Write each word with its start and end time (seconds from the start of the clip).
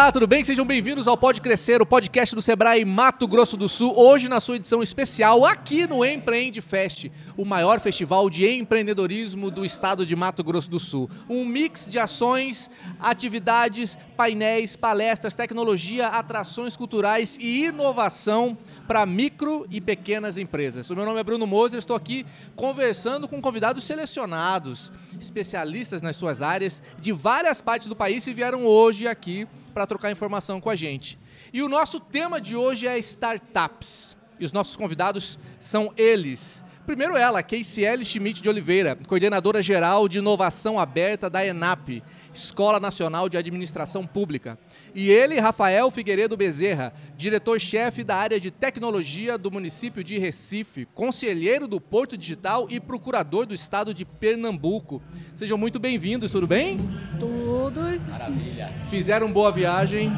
Olá, 0.00 0.10
tudo 0.10 0.26
bem? 0.26 0.42
Sejam 0.42 0.64
bem-vindos 0.64 1.06
ao 1.06 1.14
Pode 1.14 1.42
Crescer, 1.42 1.82
o 1.82 1.84
podcast 1.84 2.34
do 2.34 2.40
Sebrae 2.40 2.86
Mato 2.86 3.28
Grosso 3.28 3.54
do 3.54 3.68
Sul. 3.68 3.92
Hoje, 3.94 4.30
na 4.30 4.40
sua 4.40 4.56
edição 4.56 4.82
especial, 4.82 5.44
aqui 5.44 5.86
no 5.86 6.02
Empreende 6.02 6.62
Fest, 6.62 7.10
o 7.36 7.44
maior 7.44 7.80
festival 7.80 8.30
de 8.30 8.48
empreendedorismo 8.48 9.50
do 9.50 9.62
estado 9.62 10.06
de 10.06 10.16
Mato 10.16 10.42
Grosso 10.42 10.70
do 10.70 10.80
Sul. 10.80 11.10
Um 11.28 11.44
mix 11.44 11.86
de 11.86 11.98
ações, 11.98 12.70
atividades, 12.98 13.98
painéis, 14.16 14.74
palestras, 14.74 15.34
tecnologia, 15.34 16.08
atrações 16.08 16.78
culturais 16.78 17.36
e 17.38 17.66
inovação 17.66 18.56
para 18.88 19.04
micro 19.04 19.66
e 19.70 19.82
pequenas 19.82 20.38
empresas. 20.38 20.88
O 20.88 20.96
meu 20.96 21.04
nome 21.04 21.20
é 21.20 21.22
Bruno 21.22 21.46
Moser, 21.46 21.78
estou 21.78 21.94
aqui 21.94 22.24
conversando 22.56 23.28
com 23.28 23.38
convidados 23.38 23.84
selecionados, 23.84 24.90
especialistas 25.20 26.00
nas 26.00 26.16
suas 26.16 26.40
áreas 26.40 26.82
de 26.98 27.12
várias 27.12 27.60
partes 27.60 27.86
do 27.86 27.94
país 27.94 28.26
e 28.26 28.32
vieram 28.32 28.64
hoje 28.64 29.06
aqui 29.06 29.46
para 29.70 29.86
trocar 29.86 30.10
informação 30.10 30.60
com 30.60 30.70
a 30.70 30.76
gente. 30.76 31.18
E 31.52 31.62
o 31.62 31.68
nosso 31.68 32.00
tema 32.00 32.40
de 32.40 32.56
hoje 32.56 32.86
é 32.86 32.98
startups. 32.98 34.16
E 34.38 34.44
os 34.44 34.52
nossos 34.52 34.76
convidados 34.76 35.38
são 35.58 35.92
eles. 35.96 36.64
Primeiro 36.90 37.16
ela, 37.16 37.40
KCL 37.40 38.02
Schmidt 38.04 38.42
de 38.42 38.48
Oliveira, 38.48 38.98
coordenadora 39.06 39.62
geral 39.62 40.08
de 40.08 40.18
inovação 40.18 40.76
aberta 40.76 41.30
da 41.30 41.46
ENAP, 41.46 42.02
Escola 42.34 42.80
Nacional 42.80 43.28
de 43.28 43.36
Administração 43.36 44.04
Pública. 44.04 44.58
E 44.92 45.08
ele, 45.08 45.38
Rafael 45.38 45.88
Figueiredo 45.92 46.36
Bezerra, 46.36 46.92
diretor-chefe 47.16 48.02
da 48.02 48.16
área 48.16 48.40
de 48.40 48.50
tecnologia 48.50 49.38
do 49.38 49.52
município 49.52 50.02
de 50.02 50.18
Recife, 50.18 50.84
conselheiro 50.92 51.68
do 51.68 51.80
Porto 51.80 52.16
Digital 52.16 52.66
e 52.68 52.80
procurador 52.80 53.46
do 53.46 53.54
estado 53.54 53.94
de 53.94 54.04
Pernambuco. 54.04 55.00
Sejam 55.32 55.56
muito 55.56 55.78
bem-vindos, 55.78 56.32
tudo 56.32 56.48
bem? 56.48 56.76
Tudo 57.20 57.82
Maravilha. 58.10 58.74
Fizeram 58.90 59.30
boa 59.30 59.52
viagem? 59.52 60.12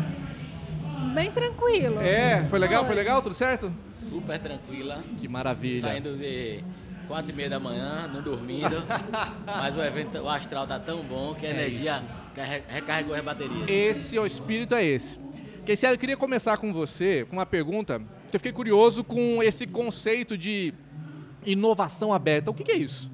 Bem 1.13 1.31
tranquilo. 1.31 2.01
É, 2.01 2.45
foi 2.49 2.59
legal, 2.59 2.81
Foi. 2.85 2.95
foi 2.95 2.97
legal, 2.97 3.23
tudo 3.23 3.35
certo? 3.35 3.73
Super 3.91 4.39
tranquila. 4.39 5.03
Que 5.19 5.29
maravilha. 5.29 5.81
Saindo 5.83 6.17
de 6.17 6.63
quatro 7.07 7.31
e 7.31 7.35
meia 7.35 7.51
da 7.51 7.61
manhã, 7.61 8.09
não 8.13 8.23
dormindo. 8.23 8.83
mas 9.47 9.77
o 9.77 9.83
evento, 9.83 10.19
o 10.19 10.29
astral 10.29 10.67
tá 10.67 10.79
tão 10.79 11.03
bom 11.05 11.35
que 11.35 11.45
a 11.47 11.51
É 11.51 11.53
energia 11.53 12.03
carre- 12.35 12.63
recarregou 12.67 13.15
as 13.15 13.23
baterias. 13.23 13.69
Esse, 13.69 14.19
o 14.19 14.27
espírito 14.27 14.75
é 14.75 14.85
esse. 14.85 15.21
Keiciara, 15.65 15.95
eu 15.95 15.99
queria 15.99 16.17
começar 16.17 16.57
com 16.57 16.73
você 16.73 17.25
com 17.29 17.37
uma 17.37 17.47
pergunta, 17.47 18.01
que 18.31 18.35
eu 18.37 18.41
fiquei 18.41 18.53
curioso 18.53 19.05
com 19.05 19.41
esse 19.43 19.67
conceito 19.67 20.37
de 20.37 20.75
inovação 21.45 22.13
aberta. 22.13 22.51
O 22.51 22.55
que, 22.55 22.65
que 22.65 22.73
é 22.73 22.77
isso? 22.77 23.12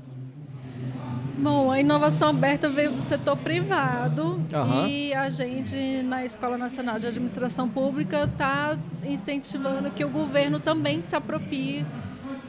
Bom, 1.40 1.70
a 1.70 1.78
inovação 1.78 2.30
aberta 2.30 2.68
veio 2.68 2.90
do 2.92 2.98
setor 2.98 3.36
privado 3.36 4.42
Aham. 4.52 4.88
e 4.88 5.14
a 5.14 5.30
gente, 5.30 5.76
na 6.02 6.24
Escola 6.24 6.58
Nacional 6.58 6.98
de 6.98 7.06
Administração 7.06 7.68
Pública, 7.68 8.24
está 8.24 8.76
incentivando 9.04 9.90
que 9.92 10.04
o 10.04 10.08
governo 10.08 10.58
também 10.58 11.00
se 11.00 11.14
aproprie 11.14 11.86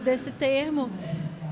desse 0.03 0.31
termo, 0.31 0.89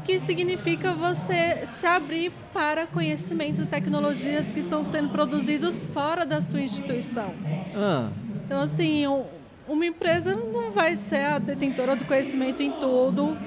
que 0.04 0.20
significa 0.20 0.94
você 0.94 1.64
se 1.66 1.86
abrir 1.86 2.32
para 2.54 2.88
conhecimentos 2.88 3.62
e 3.62 3.66
tecnologias 3.68 4.52
que 4.52 4.60
estão 4.62 4.84
sendo 4.84 5.10
produzidos 5.10 5.86
fora 5.86 6.26
da 6.26 6.42
sua 6.42 6.62
instituição. 6.62 7.34
Ah, 7.76 8.10
Então, 8.46 8.62
assim, 8.62 9.06
um- 9.06 9.26
uma 9.68 9.86
empresa 9.86 10.34
não 10.34 10.72
vai 10.72 10.96
ser 10.96 11.20
a 11.26 11.38
detentora 11.38 11.98
do 11.98 12.06
conhecimento 12.06 12.64
em 12.64 12.72
tudo. 12.72 13.38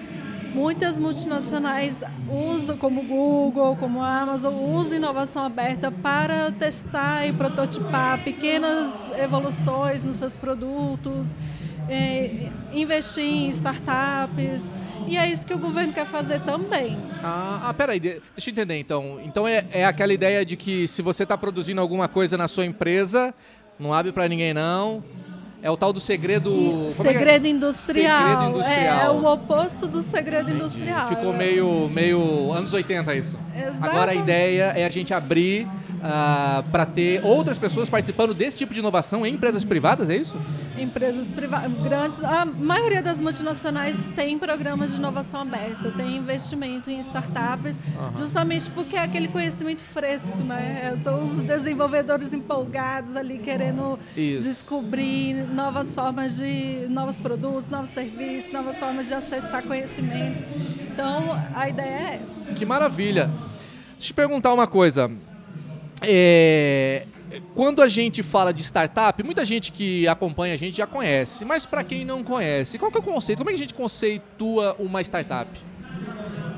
Muitas 0.55 0.99
multinacionais 0.99 2.03
usam, 2.28 2.77
como 2.77 3.03
Google, 3.05 3.77
como 3.77 4.03
Amazon, 4.03 4.55
usam 4.55 4.97
inovação 4.97 5.44
aberta 5.44 5.91
para 5.93 6.50
testar 6.50 7.27
e 7.27 7.33
prototipar 7.33 8.22
pequenas 8.25 9.11
evoluções 9.19 10.03
nos 10.03 10.16
seus 10.16 10.37
produtos, 10.37 11.37
eh, 11.88 12.49
investir 12.72 13.25
em 13.25 13.49
startups. 13.50 14.72
E 15.06 15.16
é 15.16 15.31
isso 15.31 15.47
que 15.47 15.55
o 15.55 15.59
governo 15.59 15.93
quer 15.93 16.06
fazer 16.06 16.41
também. 16.41 16.99
ah, 17.22 17.61
ah, 17.69 17.75
peraí, 17.75 17.99
de- 18.00 18.21
deixa 18.34 18.50
eu 18.50 18.53
entender 18.53 18.78
então. 18.78 19.21
Então 19.25 19.47
é, 19.47 19.65
é 19.71 19.84
aquela 19.84 20.12
ideia 20.12 20.44
de 20.44 20.56
que 20.56 20.87
se 20.88 21.00
você 21.00 21.22
está 21.22 21.38
produzindo 21.38 21.81
alguma 21.81 22.06
coisa 22.09 22.37
na 22.37 22.49
sua 22.49 22.65
empresa, 22.67 23.32
não 23.78 23.94
abre 23.94 24.12
para 24.12 24.28
ninguém 24.28 24.53
não. 24.53 25.03
É 25.62 25.71
o 25.71 25.76
tal 25.76 25.93
do 25.93 26.00
segredo. 26.00 26.50
é 26.84 26.87
é? 26.87 26.91
segredo 26.91 27.47
industrial. 27.47 28.19
Segredo 28.19 28.50
industrial. 28.50 28.98
É, 28.98 29.04
é 29.04 29.10
o 29.10 29.25
oposto 29.26 29.87
do 29.87 30.00
segredo 30.00 30.50
industrial. 30.50 31.09
Ficou 31.09 31.32
meio, 31.34 31.88
meio 31.88 32.53
anos 32.53 32.72
80 32.72 33.15
isso. 33.15 33.38
Exato. 33.54 33.84
Agora 33.84 34.12
a 34.12 34.15
ideia 34.15 34.72
é 34.75 34.84
a 34.84 34.88
gente 34.88 35.12
abrir 35.12 35.69
para 36.72 36.87
ter 36.87 37.25
outras 37.25 37.59
pessoas 37.59 37.91
participando 37.91 38.32
desse 38.32 38.59
tipo 38.59 38.72
de 38.72 38.81
inovação 38.81 39.26
em 39.26 39.34
empresas 39.34 39.65
privadas, 39.65 40.09
é 40.09 40.16
isso? 40.16 40.38
Empresas 40.81 41.27
privadas 41.29 41.71
grandes, 41.83 42.25
a 42.25 42.45
maioria 42.45 43.03
das 43.03 43.21
multinacionais 43.21 44.11
tem 44.17 44.39
programas 44.39 44.93
de 44.93 44.99
inovação 44.99 45.43
aberta, 45.43 45.91
tem 45.91 46.17
investimento 46.17 46.91
em 46.91 46.99
startups, 47.01 47.79
justamente 48.19 48.71
porque 48.71 48.97
é 48.97 49.03
aquele 49.03 49.29
conhecimento 49.29 49.83
fresco, 49.83 50.39
né? 50.39 50.97
São 51.03 51.25
os 51.25 51.43
desenvolvedores 51.43 52.33
empolgados 52.33 53.15
ali 53.15 53.39
querendo 53.39 53.99
Isso. 54.17 54.49
descobrir 54.49 55.35
novas 55.53 55.95
formas 55.95 56.37
de 56.37 56.87
novos 56.89 57.21
produtos, 57.21 57.69
novos 57.69 57.91
serviços, 57.91 58.51
novas 58.51 58.77
formas 58.79 59.07
de 59.07 59.15
acessar 59.15 59.62
conhecimentos. 59.62 60.49
Então, 60.93 61.39
a 61.55 61.69
ideia 61.69 61.89
é 61.89 62.23
essa. 62.25 62.53
Que 62.53 62.65
maravilha. 62.65 63.27
Deixa 63.27 63.45
eu 63.99 63.99
te 63.99 64.15
perguntar 64.15 64.53
uma 64.55 64.67
coisa. 64.67 65.11
É, 66.03 67.07
Quando 67.55 67.81
a 67.83 67.89
gente 67.89 68.23
fala 68.23 68.53
de 68.53 68.63
startup, 68.63 69.23
muita 69.23 69.45
gente 69.45 69.71
que 69.71 70.07
acompanha 70.09 70.55
a 70.55 70.57
gente 70.57 70.77
já 70.77 70.87
conhece, 70.87 71.45
mas 71.45 71.65
para 71.65 71.85
quem 71.85 72.05
não 72.05 72.25
conhece, 72.25 72.79
qual 72.79 72.91
que 72.91 72.99
é 72.99 73.01
o 73.01 73.05
conceito? 73.05 73.39
Como 73.39 73.51
é 73.51 73.53
que 73.53 73.57
a 73.57 73.63
gente 73.63 73.75
conceitua 73.75 74.75
uma 74.79 75.01
startup? 75.01 75.49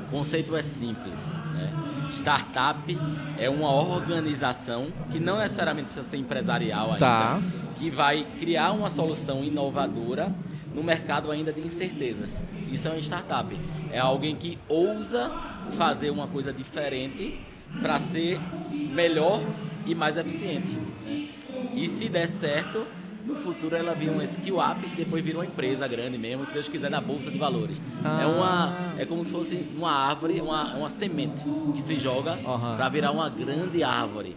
O 0.07 0.11
conceito 0.11 0.55
é 0.55 0.61
simples. 0.61 1.37
Né? 1.53 1.71
Startup 2.11 2.97
é 3.37 3.49
uma 3.49 3.71
organização 3.71 4.87
que 5.11 5.19
não 5.19 5.37
necessariamente 5.37 5.87
precisa 5.87 6.07
ser 6.07 6.17
empresarial 6.17 6.87
ainda, 6.93 6.99
Tá. 6.99 7.41
que 7.75 7.89
vai 7.89 8.25
criar 8.39 8.71
uma 8.71 8.89
solução 8.89 9.43
inovadora 9.43 10.33
no 10.73 10.83
mercado 10.83 11.31
ainda 11.31 11.51
de 11.53 11.61
incertezas. 11.61 12.43
Isso 12.71 12.87
é 12.87 12.91
uma 12.91 12.99
startup. 12.99 13.59
É 13.91 13.99
alguém 13.99 14.35
que 14.35 14.57
ousa 14.67 15.31
fazer 15.71 16.09
uma 16.09 16.27
coisa 16.27 16.51
diferente 16.53 17.39
para 17.81 17.97
ser 17.99 18.39
melhor 18.71 19.41
e 19.85 19.95
mais 19.95 20.17
eficiente. 20.17 20.77
né? 21.05 21.27
E 21.73 21.87
se 21.87 22.09
der 22.09 22.27
certo, 22.27 22.85
no 23.25 23.35
futuro 23.35 23.75
ela 23.75 23.93
vira 23.93 24.11
uma 24.11 24.23
skill 24.23 24.57
up 24.59 24.85
e 24.91 24.95
depois 24.95 25.23
vira 25.23 25.37
uma 25.37 25.45
empresa 25.45 25.87
grande 25.87 26.17
mesmo, 26.17 26.43
se 26.45 26.53
Deus 26.53 26.67
quiser, 26.67 26.89
na 26.89 26.99
bolsa 27.01 27.31
de 27.31 27.37
valores. 27.37 27.79
Ah. 28.03 28.21
É 28.21 28.25
uma 28.25 28.93
é 28.97 29.05
como 29.05 29.23
se 29.23 29.31
fosse 29.31 29.65
uma 29.75 29.91
árvore, 29.91 30.41
uma, 30.41 30.75
uma 30.75 30.89
semente 30.89 31.43
que 31.73 31.81
se 31.81 31.95
joga 31.95 32.39
Aham. 32.45 32.75
para 32.77 32.89
virar 32.89 33.11
uma 33.11 33.29
grande 33.29 33.83
árvore. 33.83 34.35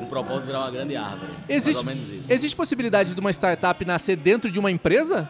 O 0.00 0.06
propósito 0.06 0.42
de 0.42 0.46
virar 0.48 0.60
uma 0.60 0.70
grande 0.70 0.96
árvore. 0.96 1.32
Existe, 1.48 1.84
Mais 1.84 1.98
ou 1.98 2.04
menos 2.08 2.24
isso. 2.24 2.32
existe 2.32 2.56
possibilidade 2.56 3.14
de 3.14 3.20
uma 3.20 3.30
startup 3.30 3.84
nascer 3.84 4.16
dentro 4.16 4.50
de 4.50 4.58
uma 4.58 4.70
empresa? 4.70 5.28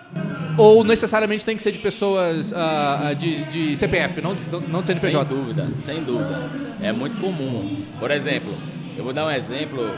Ou 0.58 0.84
necessariamente 0.84 1.44
tem 1.44 1.56
que 1.56 1.62
ser 1.62 1.72
de 1.72 1.80
pessoas 1.80 2.52
ah, 2.54 3.12
de, 3.16 3.44
de 3.46 3.76
CPF, 3.76 4.20
não 4.20 4.34
de, 4.34 4.42
não 4.68 4.80
de 4.80 4.86
Sem 4.86 4.96
CNPJ? 4.98 5.24
dúvida, 5.24 5.68
sem 5.74 6.04
dúvida. 6.04 6.50
É 6.80 6.92
muito 6.92 7.18
comum. 7.18 7.84
Por 7.98 8.10
exemplo, 8.10 8.52
eu 8.96 9.04
vou 9.04 9.12
dar 9.12 9.26
um 9.26 9.30
exemplo 9.30 9.90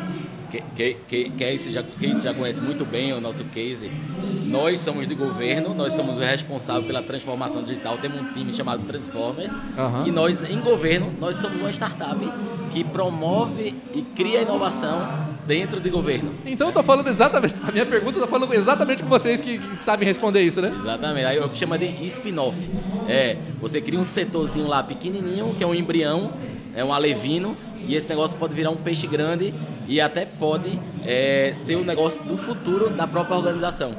que, 0.50 0.62
que, 0.76 0.96
que, 1.08 1.30
que 1.30 1.44
esse 1.44 1.72
já, 1.72 1.82
que 1.82 2.14
já 2.14 2.34
conhece 2.34 2.60
muito 2.60 2.84
bem 2.84 3.12
o 3.12 3.20
nosso 3.20 3.44
case. 3.44 3.90
Nós 4.44 4.78
somos 4.80 5.06
de 5.06 5.14
governo, 5.14 5.74
nós 5.74 5.94
somos 5.94 6.18
os 6.18 6.22
responsáveis 6.22 6.86
pela 6.86 7.02
transformação 7.02 7.62
digital. 7.62 7.96
Temos 7.96 8.20
um 8.20 8.32
time 8.32 8.52
chamado 8.52 8.82
Transformer. 8.86 9.50
Aham. 9.78 10.06
E 10.06 10.10
nós, 10.10 10.42
em 10.42 10.60
governo, 10.60 11.12
nós 11.18 11.36
somos 11.36 11.60
uma 11.60 11.70
startup 11.70 12.18
que 12.70 12.84
promove 12.84 13.74
e 13.94 14.02
cria 14.02 14.42
inovação 14.42 15.32
dentro 15.46 15.80
de 15.80 15.88
governo. 15.88 16.34
Então 16.44 16.68
eu 16.68 16.72
tô 16.72 16.82
falando 16.82 17.08
exatamente. 17.08 17.54
A 17.62 17.72
minha 17.72 17.86
pergunta 17.86 18.18
eu 18.18 18.22
tô 18.22 18.28
falando 18.28 18.52
exatamente 18.52 19.02
com 19.02 19.08
vocês 19.08 19.40
que, 19.40 19.58
que 19.58 19.82
sabem 19.82 20.06
responder 20.06 20.42
isso, 20.42 20.60
né? 20.60 20.72
Exatamente. 20.76 21.24
Aí 21.24 21.38
o 21.38 21.48
que 21.48 21.58
chama 21.58 21.78
de 21.78 21.86
spin-off. 22.06 22.70
É, 23.08 23.36
você 23.60 23.80
cria 23.80 23.98
um 23.98 24.04
setorzinho 24.04 24.66
lá 24.66 24.82
pequenininho, 24.82 25.54
que 25.54 25.64
é 25.64 25.66
um 25.66 25.74
embrião, 25.74 26.32
é 26.74 26.84
um 26.84 26.92
alevino, 26.92 27.56
e 27.86 27.94
esse 27.94 28.08
negócio 28.08 28.36
pode 28.38 28.54
virar 28.54 28.70
um 28.70 28.76
peixe 28.76 29.06
grande 29.06 29.54
e 29.86 30.00
até 30.00 30.24
pode 30.24 30.78
é, 31.04 31.50
ser 31.52 31.76
o 31.76 31.84
negócio 31.84 32.24
do 32.24 32.36
futuro 32.36 32.90
da 32.90 33.06
própria 33.06 33.36
organização. 33.36 33.94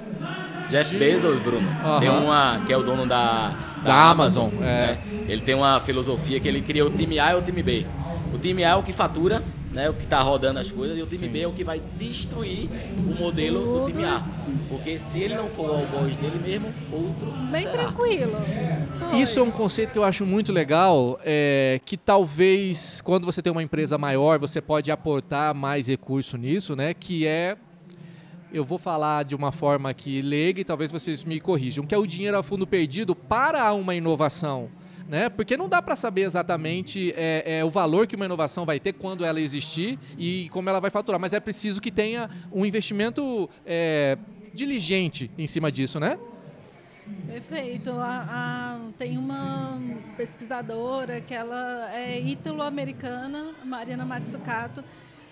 Jeff 0.69 0.97
Bezos, 0.97 1.39
Bruno, 1.39 1.69
Aham. 1.83 1.99
tem 1.99 2.09
uma 2.09 2.63
que 2.65 2.73
é 2.73 2.77
o 2.77 2.83
dono 2.83 3.05
da, 3.05 3.53
Da 3.83 4.09
Amazon, 4.09 4.49
é. 4.59 4.61
né? 4.61 4.97
Ele 5.27 5.41
tem 5.41 5.53
uma 5.55 5.79
filosofia 5.79 6.39
que 6.39 6.47
ele 6.47 6.61
cria 6.61 6.85
o 6.85 6.89
time 6.89 7.19
A 7.19 7.33
e 7.33 7.35
o 7.35 7.41
time 7.41 7.61
B. 7.61 7.85
O 8.33 8.37
time 8.37 8.63
A 8.63 8.69
é 8.69 8.75
o 8.75 8.83
que 8.83 8.91
fatura, 8.91 9.43
né, 9.73 9.89
o 9.89 9.93
que 9.93 10.03
está 10.03 10.21
rodando 10.21 10.59
as 10.59 10.71
coisas, 10.71 10.97
e 10.97 11.01
o 11.01 11.07
time 11.07 11.17
Sim. 11.27 11.29
B 11.29 11.41
é 11.41 11.47
o 11.47 11.51
que 11.51 11.63
vai 11.63 11.81
destruir 11.97 12.69
o 12.97 13.19
modelo 13.19 13.79
do 13.79 13.91
time 13.91 14.05
A. 14.05 14.23
Porque 14.69 14.99
se 14.99 15.19
ele 15.19 15.35
não 15.35 15.49
for 15.49 15.69
o 15.69 15.73
algoz 15.73 16.15
dele 16.15 16.39
mesmo, 16.39 16.73
outro 16.91 17.31
Bem 17.51 17.63
será. 17.63 17.71
tranquilo. 17.73 18.37
Foi. 18.99 19.19
Isso 19.19 19.39
é 19.39 19.41
um 19.41 19.51
conceito 19.51 19.91
que 19.91 19.97
eu 19.97 20.03
acho 20.03 20.25
muito 20.25 20.51
legal, 20.51 21.19
é, 21.25 21.81
que 21.83 21.97
talvez 21.97 23.01
quando 23.01 23.25
você 23.25 23.41
tem 23.41 23.51
uma 23.51 23.63
empresa 23.63 23.97
maior, 23.97 24.37
você 24.37 24.61
pode 24.61 24.91
aportar 24.91 25.53
mais 25.55 25.87
recurso 25.87 26.37
nisso, 26.37 26.75
né? 26.75 26.93
Que 26.93 27.25
é 27.25 27.57
eu 28.53 28.63
vou 28.63 28.77
falar 28.77 29.23
de 29.25 29.33
uma 29.33 29.51
forma 29.51 29.91
que 29.95 30.21
leiga 30.21 30.61
e 30.61 30.63
talvez 30.63 30.91
vocês 30.91 31.23
me 31.23 31.39
corrijam, 31.39 31.87
que 31.87 31.95
é 31.95 31.97
o 31.97 32.05
dinheiro 32.05 32.37
a 32.37 32.43
fundo 32.43 32.67
perdido 32.67 33.15
para 33.15 33.73
uma 33.73 33.95
inovação. 33.95 34.69
Né? 35.13 35.29
Porque 35.29 35.55
não 35.55 35.69
dá 35.69 35.79
para 35.79 35.95
saber 35.95 36.21
exatamente 36.21 37.13
é, 37.15 37.59
é, 37.59 37.63
o 37.63 37.69
valor 37.69 38.07
que 38.07 38.15
uma 38.15 38.25
inovação 38.25 38.65
vai 38.65 38.79
ter 38.79 38.93
quando 38.93 39.23
ela 39.23 39.39
existir 39.39 39.99
e 40.17 40.49
como 40.49 40.67
ela 40.67 40.79
vai 40.79 40.89
faturar, 40.89 41.21
mas 41.21 41.33
é 41.33 41.39
preciso 41.39 41.79
que 41.79 41.91
tenha 41.91 42.27
um 42.51 42.65
investimento 42.65 43.47
é, 43.63 44.17
diligente 44.55 45.29
em 45.37 45.45
cima 45.45 45.71
disso, 45.71 45.99
né? 45.99 46.17
Perfeito. 47.27 47.91
A, 47.91 48.25
a, 48.27 48.79
tem 48.97 49.15
uma 49.19 49.79
pesquisadora 50.17 51.21
que 51.21 51.35
ela 51.35 51.93
é 51.93 52.19
ítalo-americana, 52.19 53.53
Mariana 53.63 54.05
Matsukato, 54.05 54.83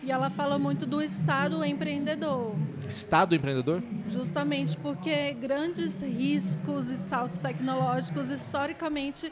e 0.04 0.12
ela 0.12 0.30
fala 0.30 0.60
muito 0.60 0.86
do 0.86 1.02
Estado 1.02 1.66
empreendedor. 1.66 2.56
Estado 2.88 3.34
empreendedor? 3.34 3.82
Justamente 4.10 4.78
porque 4.78 5.34
grandes 5.34 6.04
riscos 6.04 6.92
e 6.92 6.98
saltos 6.98 7.40
tecnológicos, 7.40 8.30
historicamente, 8.30 9.32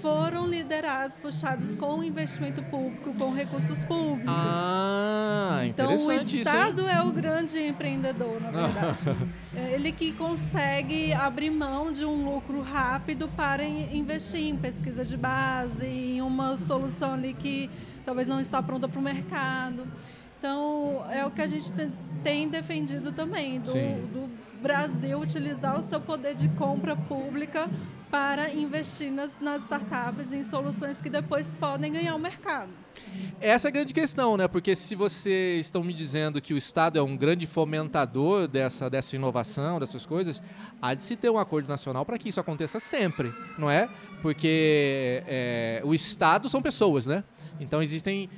foram 0.00 0.46
liderados, 0.46 1.18
puxados 1.18 1.74
com 1.74 2.02
investimento 2.02 2.62
público, 2.64 3.12
com 3.14 3.32
recursos 3.32 3.84
públicos. 3.84 4.32
Ah, 4.32 5.62
então 5.64 5.94
o 5.94 6.12
Estado 6.12 6.86
é 6.86 7.02
o 7.02 7.10
grande 7.10 7.58
empreendedor, 7.58 8.40
na 8.40 8.50
verdade. 8.50 9.16
é 9.56 9.74
ele 9.74 9.92
que 9.92 10.12
consegue 10.12 11.12
abrir 11.12 11.50
mão 11.50 11.92
de 11.92 12.04
um 12.04 12.24
lucro 12.24 12.60
rápido 12.60 13.28
para 13.28 13.64
investir 13.64 14.48
em 14.48 14.56
pesquisa 14.56 15.04
de 15.04 15.16
base, 15.16 15.86
em 15.86 16.22
uma 16.22 16.56
solução 16.56 17.14
ali 17.14 17.34
que 17.34 17.70
talvez 18.04 18.28
não 18.28 18.40
está 18.40 18.62
pronta 18.62 18.88
para 18.88 18.98
o 18.98 19.02
mercado. 19.02 19.86
Então 20.38 21.04
é 21.10 21.24
o 21.24 21.30
que 21.30 21.42
a 21.42 21.46
gente 21.46 21.72
tem 22.22 22.48
defendido 22.48 23.12
também 23.12 23.60
do, 23.60 23.72
do 23.72 24.30
Brasil 24.62 25.18
utilizar 25.18 25.78
o 25.78 25.82
seu 25.82 26.00
poder 26.00 26.34
de 26.34 26.48
compra 26.50 26.94
pública 26.96 27.68
para 28.10 28.52
investir 28.52 29.10
nas, 29.10 29.38
nas 29.38 29.62
startups 29.62 30.32
em 30.32 30.42
soluções 30.42 31.00
que 31.00 31.08
depois 31.08 31.52
podem 31.52 31.92
ganhar 31.92 32.14
o 32.14 32.18
mercado. 32.18 32.70
Essa 33.40 33.68
é 33.68 33.70
a 33.70 33.72
grande 33.72 33.94
questão, 33.94 34.36
né? 34.36 34.48
Porque 34.48 34.74
se 34.74 34.94
vocês 34.94 35.66
estão 35.66 35.84
me 35.84 35.94
dizendo 35.94 36.40
que 36.40 36.52
o 36.52 36.58
Estado 36.58 36.98
é 36.98 37.02
um 37.02 37.16
grande 37.16 37.46
fomentador 37.46 38.48
dessa, 38.48 38.90
dessa 38.90 39.14
inovação, 39.14 39.78
dessas 39.78 40.04
coisas, 40.04 40.42
há 40.82 40.92
de 40.94 41.04
se 41.04 41.16
ter 41.16 41.30
um 41.30 41.38
acordo 41.38 41.68
nacional 41.68 42.04
para 42.04 42.18
que 42.18 42.28
isso 42.28 42.40
aconteça 42.40 42.80
sempre, 42.80 43.32
não 43.56 43.70
é? 43.70 43.88
Porque 44.20 45.22
é, 45.26 45.80
o 45.84 45.94
Estado 45.94 46.48
são 46.48 46.60
pessoas, 46.60 47.06
né? 47.06 47.22
Então 47.60 47.80
existem 47.80 48.28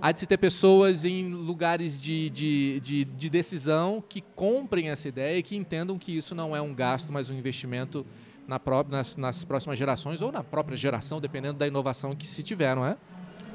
há 0.00 0.10
de 0.10 0.18
se 0.18 0.26
ter 0.26 0.36
pessoas 0.36 1.04
em 1.04 1.28
lugares 1.28 2.00
de, 2.00 2.28
de, 2.30 2.80
de, 2.80 3.04
de, 3.04 3.30
decisão 3.30 4.02
que 4.06 4.20
comprem 4.20 4.88
essa 4.88 5.06
ideia 5.06 5.38
e 5.38 5.42
que 5.42 5.54
entendam 5.54 5.96
que 5.96 6.16
isso 6.16 6.34
não 6.34 6.56
é 6.56 6.60
um 6.60 6.74
gasto, 6.74 7.12
mas 7.12 7.30
um 7.30 7.34
investimento 7.34 8.04
na 8.52 8.60
pró 8.60 8.84
nas, 8.86 9.16
nas 9.16 9.46
próximas 9.46 9.78
gerações 9.78 10.20
ou 10.20 10.30
na 10.30 10.44
própria 10.44 10.76
geração, 10.76 11.22
dependendo 11.22 11.58
da 11.58 11.66
inovação 11.66 12.14
que 12.14 12.26
se 12.26 12.42
tiver, 12.42 12.76
não 12.76 12.84
é? 12.84 12.98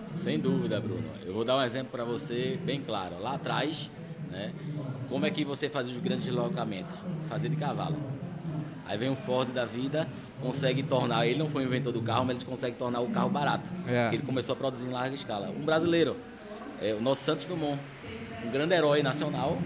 Sem 0.07 0.39
dúvida, 0.39 0.81
Bruno. 0.81 1.07
Eu 1.23 1.33
vou 1.33 1.45
dar 1.45 1.55
um 1.55 1.61
exemplo 1.61 1.91
para 1.91 2.03
você 2.03 2.59
bem 2.65 2.81
claro. 2.81 3.21
Lá 3.21 3.35
atrás, 3.35 3.91
né, 4.31 4.51
como 5.07 5.23
é 5.27 5.29
que 5.29 5.45
você 5.45 5.69
fazia 5.69 5.93
os 5.93 5.99
grandes 5.99 6.25
deslocamentos? 6.25 6.95
Fazia 7.29 7.47
de 7.47 7.55
cavalo. 7.55 7.95
Aí 8.87 8.97
vem 8.97 9.09
um 9.09 9.15
Ford 9.15 9.49
da 9.49 9.65
vida, 9.65 10.07
consegue 10.41 10.81
tornar, 10.81 11.27
ele 11.27 11.37
não 11.37 11.47
foi 11.47 11.63
o 11.63 11.67
inventor 11.67 11.93
do 11.93 12.01
carro, 12.01 12.25
mas 12.25 12.37
ele 12.37 12.45
consegue 12.45 12.75
tornar 12.75 13.01
o 13.01 13.09
carro 13.09 13.29
barato. 13.29 13.69
É. 13.85 14.09
ele 14.11 14.23
começou 14.23 14.53
a 14.53 14.55
produzir 14.55 14.87
em 14.87 14.91
larga 14.91 15.13
escala. 15.13 15.49
Um 15.49 15.63
brasileiro, 15.63 16.15
é, 16.81 16.95
o 16.95 17.01
nosso 17.01 17.23
Santos 17.23 17.45
Dumont, 17.45 17.79
um 18.43 18.49
grande 18.49 18.73
herói 18.73 19.03
nacional 19.03 19.59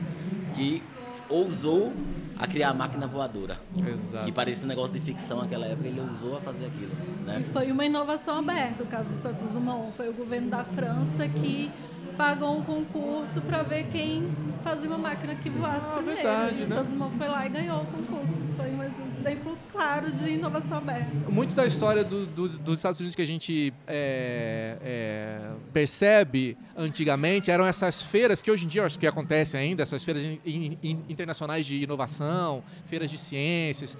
que 0.55 0.83
ousou 1.29 1.93
a 2.41 2.47
criar 2.47 2.69
a 2.69 2.73
máquina 2.73 3.05
voadora. 3.05 3.59
Exato. 3.77 4.25
Que 4.25 4.31
parecia 4.31 4.65
um 4.65 4.67
negócio 4.67 4.91
de 4.91 4.99
ficção 4.99 5.37
naquela 5.41 5.67
época, 5.67 5.87
ele 5.87 6.01
usou 6.01 6.35
a 6.35 6.41
fazer 6.41 6.65
aquilo. 6.65 6.91
Né? 7.23 7.39
E 7.41 7.43
foi 7.43 7.71
uma 7.71 7.85
inovação 7.85 8.39
aberta 8.39 8.83
o 8.83 8.87
caso 8.87 9.11
do 9.11 9.17
Santos 9.17 9.53
Dumont. 9.53 9.93
Foi 9.95 10.09
o 10.09 10.13
governo 10.13 10.49
da 10.49 10.63
França 10.63 11.29
que 11.29 11.71
pagou 12.17 12.57
um 12.57 12.63
concurso 12.63 13.41
para 13.41 13.63
ver 13.63 13.85
quem 13.85 14.29
fazia 14.63 14.87
uma 14.87 14.97
máquina 14.97 15.35
que 15.35 15.49
voasse 15.49 15.89
ah, 15.89 15.95
primeiro. 15.95 16.21
Verdade, 16.21 16.67
né? 16.67 16.83
Dumont 16.83 17.17
foi 17.17 17.27
lá 17.27 17.45
e 17.45 17.49
ganhou 17.49 17.81
o 17.81 17.85
concurso. 17.85 18.43
Foi 18.55 18.69
um 18.69 18.83
exemplo 18.83 19.57
claro 19.71 20.11
de 20.11 20.29
inovação 20.29 20.77
aberta. 20.77 21.11
Muito 21.29 21.55
da 21.55 21.65
história 21.65 22.03
do, 22.03 22.25
do, 22.25 22.49
dos 22.49 22.75
Estados 22.75 22.99
Unidos 22.99 23.15
que 23.15 23.21
a 23.21 23.27
gente 23.27 23.73
é, 23.87 24.77
é, 24.81 25.53
percebe 25.73 26.57
antigamente 26.75 27.49
eram 27.49 27.65
essas 27.65 28.01
feiras 28.01 28.41
que 28.41 28.51
hoje 28.51 28.65
em 28.65 28.67
dia 28.67 28.85
acho 28.85 28.99
que 28.99 29.07
acontecem 29.07 29.59
ainda, 29.59 29.83
essas 29.83 30.03
feiras 30.03 30.23
in, 30.23 30.39
in, 30.45 30.99
internacionais 31.09 31.65
de 31.65 31.77
inovação, 31.77 32.63
feiras 32.85 33.09
de 33.09 33.17
ciências 33.17 33.97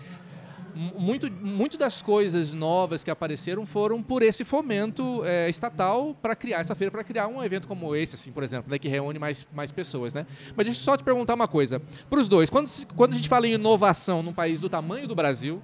muito, 0.75 1.31
muito 1.31 1.77
das 1.77 2.01
coisas 2.01 2.53
novas 2.53 3.03
que 3.03 3.11
apareceram 3.11 3.65
foram 3.65 4.01
por 4.01 4.21
esse 4.23 4.43
fomento 4.43 5.23
é, 5.25 5.49
estatal 5.49 6.15
para 6.21 6.35
criar 6.35 6.59
essa 6.59 6.75
feira, 6.75 6.91
para 6.91 7.03
criar 7.03 7.27
um 7.27 7.43
evento 7.43 7.67
como 7.67 7.95
esse, 7.95 8.15
assim, 8.15 8.31
por 8.31 8.43
exemplo, 8.43 8.71
né, 8.71 8.77
que 8.77 8.87
reúne 8.87 9.19
mais, 9.19 9.45
mais 9.53 9.71
pessoas. 9.71 10.13
Né? 10.13 10.25
Mas 10.55 10.65
deixa 10.65 10.79
eu 10.79 10.83
só 10.83 10.97
te 10.97 11.03
perguntar 11.03 11.35
uma 11.35 11.47
coisa. 11.47 11.81
Para 12.09 12.19
os 12.19 12.27
dois, 12.27 12.49
quando, 12.49 12.69
quando 12.95 13.13
a 13.13 13.15
gente 13.15 13.29
fala 13.29 13.47
em 13.47 13.53
inovação 13.53 14.23
num 14.23 14.33
país 14.33 14.61
do 14.61 14.69
tamanho 14.69 15.07
do 15.07 15.15
Brasil, 15.15 15.61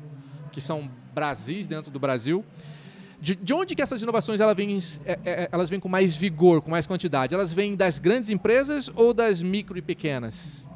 que 0.52 0.62
são 0.62 0.90
Brasis 1.14 1.68
dentro 1.68 1.92
do 1.92 2.00
Brasil, 2.00 2.44
de, 3.20 3.36
de 3.36 3.54
onde 3.54 3.76
que 3.76 3.82
essas 3.82 4.02
inovações 4.02 4.40
elas 4.40 4.56
vêm, 4.56 4.78
é, 5.06 5.20
é, 5.26 5.50
elas 5.52 5.70
vêm 5.70 5.80
com 5.80 5.90
mais 5.90 6.16
vigor, 6.16 6.62
com 6.62 6.70
mais 6.70 6.86
quantidade? 6.86 7.34
Elas 7.34 7.52
vêm 7.52 7.76
das 7.76 7.98
grandes 8.00 8.30
empresas 8.30 8.92
ou 8.96 9.14
das 9.14 9.42
micro 9.42 9.78
e 9.78 9.82
pequenas? 9.82 10.67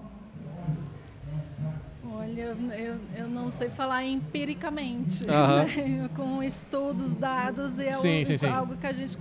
Eu, 2.39 2.55
eu, 2.71 2.99
eu 3.15 3.27
não 3.27 3.49
sei 3.49 3.69
falar 3.69 4.03
empiricamente, 4.05 5.25
né? 5.27 6.09
com 6.15 6.41
estudos, 6.43 7.15
dados, 7.15 7.79
e 7.79 7.85
é 7.85 7.93
sim, 7.93 8.23
sim, 8.23 8.37
sim. 8.37 8.47
algo 8.47 8.77
que 8.77 8.87
a 8.87 8.93
gente 8.93 9.17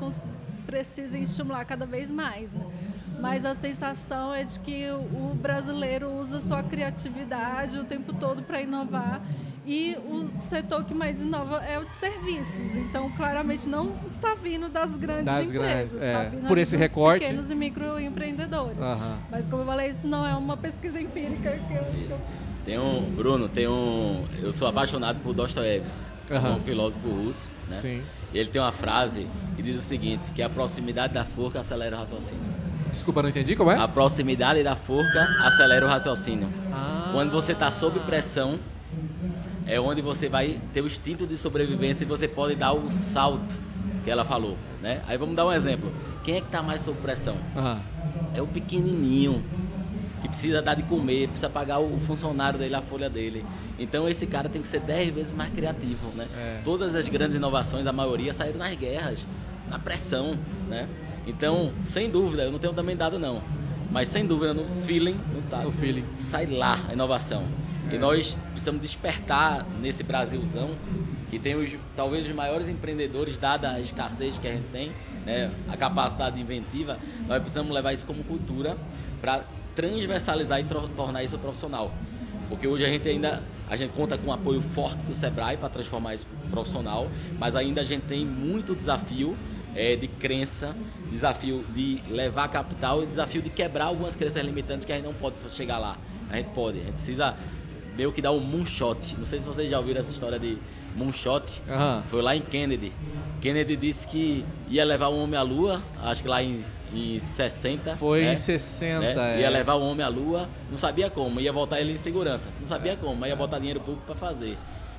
precisa 0.66 1.18
estimular 1.18 1.64
cada 1.64 1.86
vez 1.86 2.10
mais. 2.10 2.52
Né? 2.52 2.64
Mas 3.20 3.44
a 3.44 3.54
sensação 3.54 4.34
é 4.34 4.44
de 4.44 4.58
que 4.60 4.86
o 4.90 5.34
brasileiro 5.34 6.10
usa 6.10 6.40
sua 6.40 6.62
criatividade 6.62 7.78
o 7.78 7.84
tempo 7.84 8.12
todo 8.14 8.42
para 8.42 8.62
inovar 8.62 9.20
e 9.66 9.96
o 10.04 10.28
setor 10.38 10.84
que 10.84 10.94
mais 10.94 11.20
inova 11.20 11.62
é 11.64 11.78
o 11.78 11.84
de 11.84 11.94
serviços. 11.94 12.76
Então, 12.76 13.10
claramente, 13.10 13.68
não 13.68 13.92
está 14.14 14.34
vindo 14.34 14.68
das 14.68 14.96
grandes 14.96 15.26
das 15.26 15.52
empresas, 15.52 16.02
está 16.02 16.22
é, 16.24 16.30
vindo 16.30 16.48
por 16.48 16.58
esse 16.58 16.72
dos 16.72 16.80
recorte. 16.80 17.20
pequenos 17.20 17.50
e 17.50 17.54
microempreendedores. 17.54 18.78
Uhum. 18.78 19.16
Mas, 19.30 19.46
como 19.46 19.62
eu 19.62 19.66
falei, 19.66 19.90
isso 19.90 20.06
não 20.06 20.26
é 20.26 20.34
uma 20.34 20.56
pesquisa 20.56 21.00
empírica 21.00 21.50
que 21.68 21.74
eu, 21.74 21.84
que 21.84 22.10
eu 22.10 22.20
tem 22.64 22.78
um, 22.78 23.02
Bruno, 23.10 23.48
tem 23.48 23.66
um. 23.66 24.24
Eu 24.42 24.52
sou 24.52 24.68
apaixonado 24.68 25.20
por 25.20 25.32
Dostoiévski, 25.32 26.12
uhum. 26.30 26.56
um 26.56 26.60
filósofo 26.60 27.08
russo, 27.08 27.50
né? 27.68 27.76
Sim. 27.76 28.02
E 28.32 28.38
ele 28.38 28.48
tem 28.48 28.60
uma 28.60 28.72
frase 28.72 29.26
que 29.56 29.62
diz 29.62 29.78
o 29.78 29.82
seguinte: 29.82 30.22
que 30.34 30.42
a 30.42 30.48
proximidade 30.48 31.14
da 31.14 31.24
forca 31.24 31.60
acelera 31.60 31.96
o 31.96 31.98
raciocínio. 31.98 32.44
Desculpa, 32.90 33.22
não 33.22 33.28
entendi 33.28 33.54
como 33.54 33.70
é? 33.70 33.76
A 33.76 33.86
proximidade 33.88 34.62
da 34.62 34.74
forca 34.74 35.22
acelera 35.42 35.86
o 35.86 35.88
raciocínio. 35.88 36.48
Ah. 36.72 37.10
Quando 37.12 37.30
você 37.30 37.52
está 37.52 37.70
sob 37.70 37.98
pressão, 38.00 38.58
é 39.66 39.80
onde 39.80 40.02
você 40.02 40.28
vai 40.28 40.60
ter 40.72 40.80
o 40.80 40.86
instinto 40.86 41.26
de 41.26 41.36
sobrevivência 41.36 42.04
e 42.04 42.06
você 42.06 42.26
pode 42.26 42.56
dar 42.56 42.72
o 42.72 42.90
salto 42.90 43.54
que 44.04 44.10
ela 44.10 44.24
falou, 44.24 44.56
né? 44.80 45.02
Aí 45.06 45.16
vamos 45.16 45.36
dar 45.36 45.46
um 45.46 45.52
exemplo. 45.52 45.92
Quem 46.24 46.36
é 46.36 46.40
que 46.40 46.46
está 46.46 46.62
mais 46.62 46.82
sob 46.82 46.98
pressão? 47.00 47.36
É 48.34 48.42
o 48.42 48.46
pequenininho 48.46 49.44
que 50.20 50.28
precisa 50.28 50.60
dar 50.60 50.74
de 50.74 50.82
comer, 50.82 51.28
precisa 51.28 51.48
pagar 51.48 51.78
o 51.78 51.98
funcionário 52.00 52.58
dele, 52.58 52.74
a 52.74 52.82
folha 52.82 53.08
dele. 53.08 53.44
Então 53.78 54.08
esse 54.08 54.26
cara 54.26 54.48
tem 54.48 54.60
que 54.60 54.68
ser 54.68 54.80
dez 54.80 55.08
vezes 55.08 55.34
mais 55.34 55.52
criativo, 55.52 56.10
né? 56.14 56.28
É. 56.36 56.60
Todas 56.62 56.94
as 56.94 57.08
grandes 57.08 57.36
inovações, 57.36 57.86
a 57.86 57.92
maioria 57.92 58.32
saíram 58.32 58.58
nas 58.58 58.74
guerras, 58.74 59.26
na 59.68 59.78
pressão, 59.78 60.38
né? 60.68 60.88
Então, 61.26 61.72
sem 61.80 62.10
dúvida, 62.10 62.44
eu 62.44 62.52
não 62.52 62.58
tenho 62.58 62.72
também 62.72 62.96
dado 62.96 63.18
não, 63.18 63.42
mas 63.90 64.08
sem 64.08 64.26
dúvida 64.26 64.54
no 64.54 64.64
feeling, 64.82 65.18
no, 65.32 65.42
tá, 65.42 65.62
no 65.62 65.70
feeling, 65.70 66.04
sai 66.16 66.46
lá 66.46 66.78
a 66.88 66.92
inovação. 66.92 67.44
É. 67.90 67.94
E 67.94 67.98
nós 67.98 68.36
precisamos 68.52 68.80
despertar 68.80 69.66
nesse 69.80 70.02
Brasilzão 70.02 70.70
que 71.30 71.38
tem 71.38 71.54
os, 71.54 71.76
talvez 71.94 72.26
os 72.26 72.34
maiores 72.34 72.68
empreendedores, 72.68 73.38
dada 73.38 73.70
a 73.70 73.80
escassez 73.80 74.36
que 74.38 74.48
a 74.48 74.52
gente 74.52 74.66
tem, 74.72 74.92
né, 75.24 75.50
a 75.68 75.76
capacidade 75.76 76.40
inventiva, 76.40 76.98
nós 77.28 77.38
precisamos 77.38 77.72
levar 77.72 77.92
isso 77.92 78.04
como 78.04 78.24
cultura 78.24 78.76
para 79.20 79.44
transversalizar 79.80 80.60
e 80.60 80.64
tornar 80.94 81.24
isso 81.24 81.38
profissional. 81.38 81.90
Porque 82.48 82.66
hoje 82.66 82.84
a 82.84 82.88
gente 82.88 83.08
ainda 83.08 83.42
a 83.68 83.76
gente 83.76 83.92
conta 83.92 84.18
com 84.18 84.28
um 84.28 84.32
apoio 84.32 84.60
forte 84.60 84.98
do 85.04 85.14
Sebrae 85.14 85.56
para 85.56 85.68
transformar 85.68 86.14
isso 86.14 86.26
profissional, 86.50 87.08
mas 87.38 87.54
ainda 87.54 87.80
a 87.80 87.84
gente 87.84 88.02
tem 88.02 88.26
muito 88.26 88.74
desafio 88.74 89.36
é, 89.76 89.94
de 89.94 90.08
crença, 90.08 90.76
desafio 91.08 91.64
de 91.72 92.02
levar 92.10 92.48
capital 92.48 93.04
e 93.04 93.06
desafio 93.06 93.40
de 93.40 93.48
quebrar 93.48 93.84
algumas 93.84 94.16
crenças 94.16 94.44
limitantes 94.44 94.84
que 94.84 94.92
a 94.92 94.96
gente 94.96 95.04
não 95.04 95.14
pode 95.14 95.36
chegar 95.50 95.78
lá. 95.78 95.96
A 96.28 96.36
gente 96.36 96.50
pode, 96.50 96.80
a 96.80 96.82
gente 96.82 96.94
precisa 96.94 97.36
meio 97.96 98.12
que 98.12 98.20
dar 98.20 98.32
um 98.32 98.40
moonshot. 98.40 99.16
Não 99.16 99.24
sei 99.24 99.38
se 99.38 99.46
vocês 99.46 99.70
já 99.70 99.78
ouviram 99.78 100.00
essa 100.00 100.10
história 100.10 100.38
de 100.38 100.58
Moonshot, 100.96 101.62
Aham. 101.68 102.02
foi 102.06 102.22
lá 102.22 102.34
em 102.36 102.40
Kennedy. 102.42 102.92
Kennedy 103.40 103.74
disse 103.76 104.06
que 104.06 104.44
ia 104.68 104.84
levar 104.84 105.08
o 105.08 105.18
homem 105.18 105.38
à 105.38 105.42
lua, 105.42 105.82
acho 106.02 106.22
que 106.22 106.28
lá 106.28 106.42
em, 106.42 106.60
em 106.92 107.18
60. 107.18 107.96
Foi 107.96 108.22
né? 108.22 108.32
em 108.34 108.36
60. 108.36 109.00
né? 109.00 109.36
é. 109.38 109.40
Ia 109.40 109.50
levar 109.50 109.74
o 109.74 109.82
homem 109.82 110.04
à 110.04 110.08
lua, 110.08 110.48
não 110.70 110.76
sabia 110.76 111.08
como, 111.08 111.40
ia 111.40 111.52
botar 111.52 111.80
ele 111.80 111.92
em 111.92 111.96
segurança. 111.96 112.48
Não 112.60 112.68
sabia 112.68 112.96
como, 112.96 113.16
mas 113.16 113.30
ia 113.30 113.36
botar 113.36 113.58
dinheiro 113.58 113.80
público 113.80 114.04
para 114.04 114.14
fazer. 114.14 114.58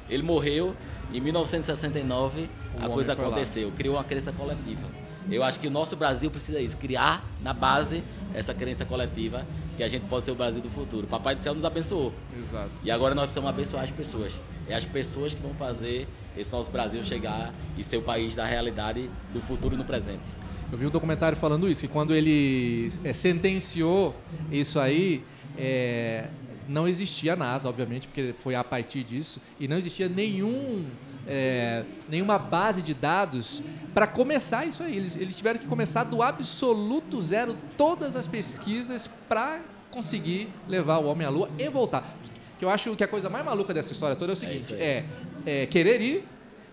Ele 0.09 0.23
morreu 0.23 0.75
em 1.13 1.21
1969, 1.21 2.49
O 2.79 2.85
a 2.85 2.89
coisa 2.89 3.15
foi 3.15 3.23
lá. 3.23 3.31
aconteceu, 3.31 3.71
criou 3.71 3.95
uma 3.95 4.03
crença 4.03 4.31
coletiva. 4.31 4.87
Eu 5.29 5.43
acho 5.43 5.59
que 5.59 5.67
o 5.67 5.71
nosso 5.71 5.95
Brasil 5.95 6.31
precisa 6.31 6.59
isso, 6.59 6.75
criar 6.77 7.23
na 7.43 7.53
base 7.53 8.03
essa 8.33 8.53
crença 8.53 8.85
coletiva 8.85 9.45
que 9.77 9.83
a 9.83 9.87
gente 9.87 10.05
pode 10.05 10.25
ser 10.25 10.31
o 10.31 10.35
Brasil 10.35 10.61
do 10.61 10.69
futuro. 10.69 11.05
Papai 11.05 11.35
do 11.35 11.43
céu 11.43 11.53
nos 11.53 11.63
abençoou. 11.63 12.11
Exato. 12.37 12.71
E 12.83 12.89
agora 12.89 13.13
nós 13.13 13.25
precisamos 13.25 13.49
abençoar 13.49 13.83
as 13.83 13.91
pessoas. 13.91 14.33
É 14.71 14.75
as 14.75 14.85
pessoas 14.85 15.33
que 15.33 15.41
vão 15.41 15.53
fazer 15.53 16.07
esse 16.37 16.49
nosso 16.53 16.71
Brasil 16.71 17.03
chegar 17.03 17.53
e 17.77 17.83
ser 17.83 17.97
o 17.97 18.01
país 18.01 18.37
da 18.37 18.45
realidade 18.45 19.09
do 19.33 19.41
futuro 19.41 19.75
e 19.75 19.77
no 19.77 19.83
presente. 19.83 20.29
Eu 20.71 20.77
vi 20.77 20.87
um 20.87 20.89
documentário 20.89 21.37
falando 21.37 21.69
isso, 21.69 21.81
que 21.81 21.89
quando 21.89 22.15
ele 22.15 22.87
é, 23.03 23.11
sentenciou 23.11 24.15
isso 24.49 24.79
aí, 24.79 25.25
é, 25.57 26.29
não 26.69 26.87
existia 26.87 27.33
a 27.33 27.35
NASA, 27.35 27.67
obviamente, 27.67 28.07
porque 28.07 28.33
foi 28.39 28.55
a 28.55 28.63
partir 28.63 29.03
disso, 29.03 29.41
e 29.59 29.67
não 29.67 29.77
existia 29.77 30.07
nenhum, 30.07 30.85
é, 31.27 31.83
nenhuma 32.07 32.39
base 32.39 32.81
de 32.81 32.93
dados 32.93 33.61
para 33.93 34.07
começar 34.07 34.65
isso 34.65 34.81
aí. 34.83 34.95
Eles, 34.95 35.17
eles 35.17 35.35
tiveram 35.35 35.59
que 35.59 35.67
começar 35.67 36.05
do 36.05 36.23
absoluto 36.23 37.21
zero 37.21 37.57
todas 37.75 38.15
as 38.15 38.25
pesquisas 38.25 39.09
para 39.27 39.59
conseguir 39.91 40.47
levar 40.65 40.99
o 40.99 41.07
homem 41.07 41.27
à 41.27 41.29
Lua 41.29 41.49
e 41.59 41.67
voltar. 41.67 42.17
Que 42.61 42.65
eu 42.65 42.69
acho 42.69 42.95
que 42.95 43.03
a 43.03 43.07
coisa 43.07 43.27
mais 43.27 43.43
maluca 43.43 43.73
dessa 43.73 43.91
história 43.91 44.15
toda 44.15 44.33
é 44.33 44.35
o 44.35 44.35
seguinte: 44.35 44.59
isso 44.59 44.75
aí. 44.75 44.79
é, 44.79 45.05
é 45.47 45.65
querer 45.65 45.99
ir, 45.99 46.23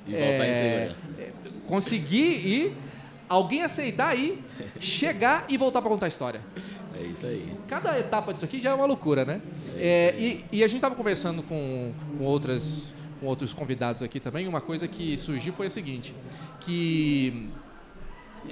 E 0.07 0.11
voltar 0.11 0.47
em 0.47 0.51
é, 0.51 0.53
segurança. 0.53 1.11
é, 1.19 1.31
conseguir 1.67 2.47
ir, 2.47 2.77
alguém 3.27 3.63
aceitar 3.63 4.15
ir, 4.15 4.45
chegar 4.79 5.47
e 5.49 5.57
voltar 5.57 5.81
para 5.81 5.91
contar 5.91 6.05
a 6.05 6.09
história. 6.09 6.43
É 6.95 7.05
isso 7.05 7.25
aí. 7.25 7.55
Cada 7.67 7.99
etapa 7.99 8.35
disso 8.35 8.45
aqui 8.45 8.61
já 8.61 8.69
é 8.69 8.75
uma 8.75 8.85
loucura, 8.85 9.25
né? 9.25 9.41
É, 9.79 10.15
e, 10.19 10.45
e 10.53 10.63
a 10.63 10.67
gente 10.67 10.77
estava 10.77 10.95
conversando 10.95 11.43
com, 11.43 11.95
com, 12.19 12.23
outras, 12.23 12.93
com 13.19 13.25
outros 13.25 13.55
convidados 13.55 14.03
aqui 14.03 14.21
também. 14.21 14.47
Uma 14.47 14.61
coisa 14.61 14.87
que 14.87 15.17
surgiu 15.17 15.55
foi 15.55 15.69
a 15.69 15.71
seguinte: 15.71 16.15
que 16.61 17.49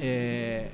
é, 0.00 0.70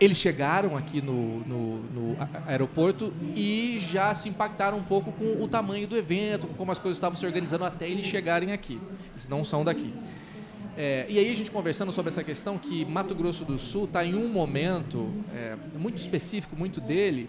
eles 0.00 0.16
chegaram 0.16 0.76
aqui 0.76 1.02
no, 1.02 1.40
no- 1.40 1.78
no 1.82 2.16
aeroporto 2.46 3.12
e 3.34 3.78
já 3.80 4.14
se 4.14 4.28
impactaram 4.28 4.78
um 4.78 4.82
pouco 4.82 5.10
com 5.12 5.42
o 5.42 5.48
tamanho 5.48 5.86
do 5.88 5.96
evento, 5.96 6.46
com 6.46 6.54
como 6.54 6.72
as 6.72 6.78
coisas 6.78 6.96
estavam 6.96 7.16
se 7.16 7.26
organizando 7.26 7.64
até 7.64 7.88
eles 7.88 8.06
chegarem 8.06 8.52
aqui. 8.52 8.78
Eles 9.12 9.28
não 9.28 9.42
são 9.44 9.64
daqui. 9.64 9.92
É, 10.76 11.06
e 11.08 11.18
aí 11.18 11.28
a 11.30 11.34
gente 11.34 11.50
conversando 11.50 11.90
sobre 11.92 12.10
essa 12.10 12.22
questão 12.22 12.56
que 12.56 12.84
Mato 12.84 13.12
Grosso 13.14 13.44
do 13.44 13.58
Sul 13.58 13.84
está 13.84 14.04
em 14.04 14.14
um 14.14 14.28
momento 14.28 15.08
é, 15.34 15.56
muito 15.76 15.98
específico, 15.98 16.54
muito 16.54 16.80
dele, 16.80 17.28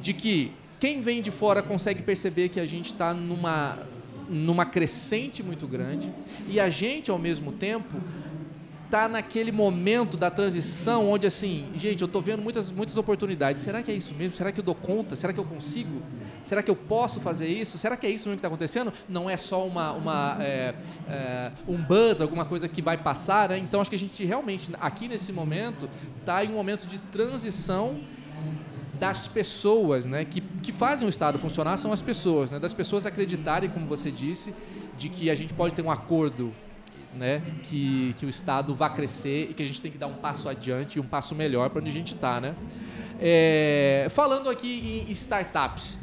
de 0.00 0.12
que 0.12 0.52
quem 0.78 1.00
vem 1.00 1.20
de 1.20 1.32
fora 1.32 1.60
consegue 1.60 2.02
perceber 2.02 2.50
que 2.50 2.60
a 2.60 2.66
gente 2.66 2.92
está 2.92 3.12
numa, 3.12 3.80
numa 4.28 4.64
crescente 4.64 5.42
muito 5.42 5.66
grande 5.66 6.12
e 6.48 6.60
a 6.60 6.68
gente, 6.70 7.10
ao 7.10 7.18
mesmo 7.18 7.50
tempo, 7.50 8.00
tá 8.90 9.08
naquele 9.08 9.52
momento 9.52 10.16
da 10.16 10.30
transição 10.30 11.08
onde 11.08 11.26
assim, 11.26 11.70
gente, 11.76 12.00
eu 12.00 12.08
tô 12.08 12.20
vendo 12.20 12.42
muitas 12.42 12.70
muitas 12.70 12.96
oportunidades. 12.96 13.62
Será 13.62 13.82
que 13.82 13.90
é 13.90 13.94
isso 13.94 14.14
mesmo? 14.14 14.34
Será 14.34 14.50
que 14.50 14.60
eu 14.60 14.64
dou 14.64 14.74
conta? 14.74 15.14
Será 15.16 15.32
que 15.32 15.38
eu 15.38 15.44
consigo? 15.44 16.02
Será 16.42 16.62
que 16.62 16.70
eu 16.70 16.76
posso 16.76 17.20
fazer 17.20 17.48
isso? 17.48 17.78
Será 17.78 17.96
que 17.96 18.06
é 18.06 18.10
isso 18.10 18.28
mesmo 18.28 18.36
que 18.36 18.46
está 18.46 18.48
acontecendo? 18.48 18.92
Não 19.08 19.28
é 19.28 19.36
só 19.36 19.66
uma, 19.66 19.92
uma 19.92 20.36
é, 20.40 20.74
é, 21.08 21.52
um 21.66 21.76
buzz, 21.76 22.20
alguma 22.20 22.44
coisa 22.44 22.68
que 22.68 22.80
vai 22.80 22.96
passar, 22.96 23.50
né? 23.50 23.58
Então 23.58 23.80
acho 23.80 23.90
que 23.90 23.96
a 23.96 23.98
gente 23.98 24.24
realmente 24.24 24.70
aqui 24.80 25.08
nesse 25.08 25.32
momento 25.32 25.88
está 26.20 26.44
em 26.44 26.48
um 26.48 26.54
momento 26.54 26.86
de 26.86 26.98
transição 26.98 28.00
das 28.98 29.28
pessoas, 29.28 30.04
né, 30.04 30.24
que, 30.24 30.40
que 30.40 30.72
fazem 30.72 31.06
o 31.06 31.08
Estado 31.08 31.38
funcionar 31.38 31.76
são 31.76 31.92
as 31.92 32.02
pessoas, 32.02 32.50
né, 32.50 32.58
das 32.58 32.72
pessoas 32.72 33.06
acreditarem, 33.06 33.70
como 33.70 33.86
você 33.86 34.10
disse, 34.10 34.52
de 34.96 35.08
que 35.08 35.30
a 35.30 35.36
gente 35.36 35.54
pode 35.54 35.72
ter 35.74 35.82
um 35.82 35.90
acordo, 35.90 36.52
né, 37.14 37.42
que, 37.64 38.14
que 38.18 38.26
o 38.26 38.28
Estado 38.28 38.74
vai 38.74 38.92
crescer 38.92 39.48
e 39.50 39.54
que 39.54 39.62
a 39.62 39.66
gente 39.66 39.80
tem 39.80 39.90
que 39.90 39.98
dar 39.98 40.06
um 40.06 40.14
passo 40.14 40.48
adiante 40.48 40.96
e 40.96 41.00
um 41.00 41.04
passo 41.04 41.34
melhor 41.34 41.70
para 41.70 41.80
onde 41.80 41.90
a 41.90 41.92
gente 41.92 42.14
está, 42.14 42.40
né. 42.40 42.54
É, 43.20 44.06
falando 44.10 44.48
aqui 44.48 45.04
em 45.08 45.10
startups, 45.12 45.98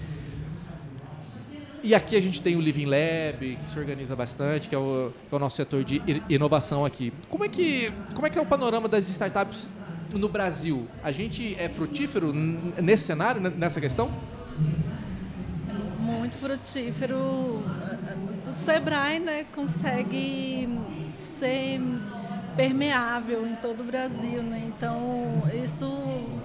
e 1.84 1.94
aqui 1.94 2.16
a 2.16 2.22
gente 2.22 2.42
tem 2.42 2.56
o 2.56 2.62
Living 2.62 2.86
Lab, 2.86 3.58
que 3.58 3.70
se 3.70 3.78
organiza 3.78 4.16
bastante, 4.16 4.68
que 4.68 4.74
é 4.74 4.78
o, 4.78 5.12
que 5.30 5.34
é 5.34 5.36
o 5.36 5.40
nosso 5.40 5.56
setor 5.56 5.84
de 5.84 6.02
inovação 6.28 6.84
aqui. 6.84 7.14
Como 7.30 7.46
é, 7.46 7.48
que, 7.48 7.94
como 8.16 8.26
é 8.26 8.30
que 8.30 8.40
é 8.40 8.42
o 8.42 8.46
panorama 8.46 8.88
das 8.88 9.08
startups 9.08 9.68
no 10.16 10.28
Brasil? 10.28 10.88
A 11.04 11.12
gente 11.12 11.56
é 11.60 11.70
frutífero 11.70 12.34
nesse 12.34 13.04
cenário, 13.04 13.40
nessa 13.40 13.80
questão? 13.80 14.12
muito 16.26 16.38
frutífero. 16.38 17.64
O 18.48 18.54
Sebrae 18.54 19.20
né, 19.20 19.46
consegue 19.54 20.68
ser 21.22 21.82
permeável 22.56 23.46
em 23.46 23.56
todo 23.56 23.82
o 23.82 23.84
Brasil. 23.84 24.42
Né? 24.42 24.72
Então, 24.76 25.44
isso 25.54 25.88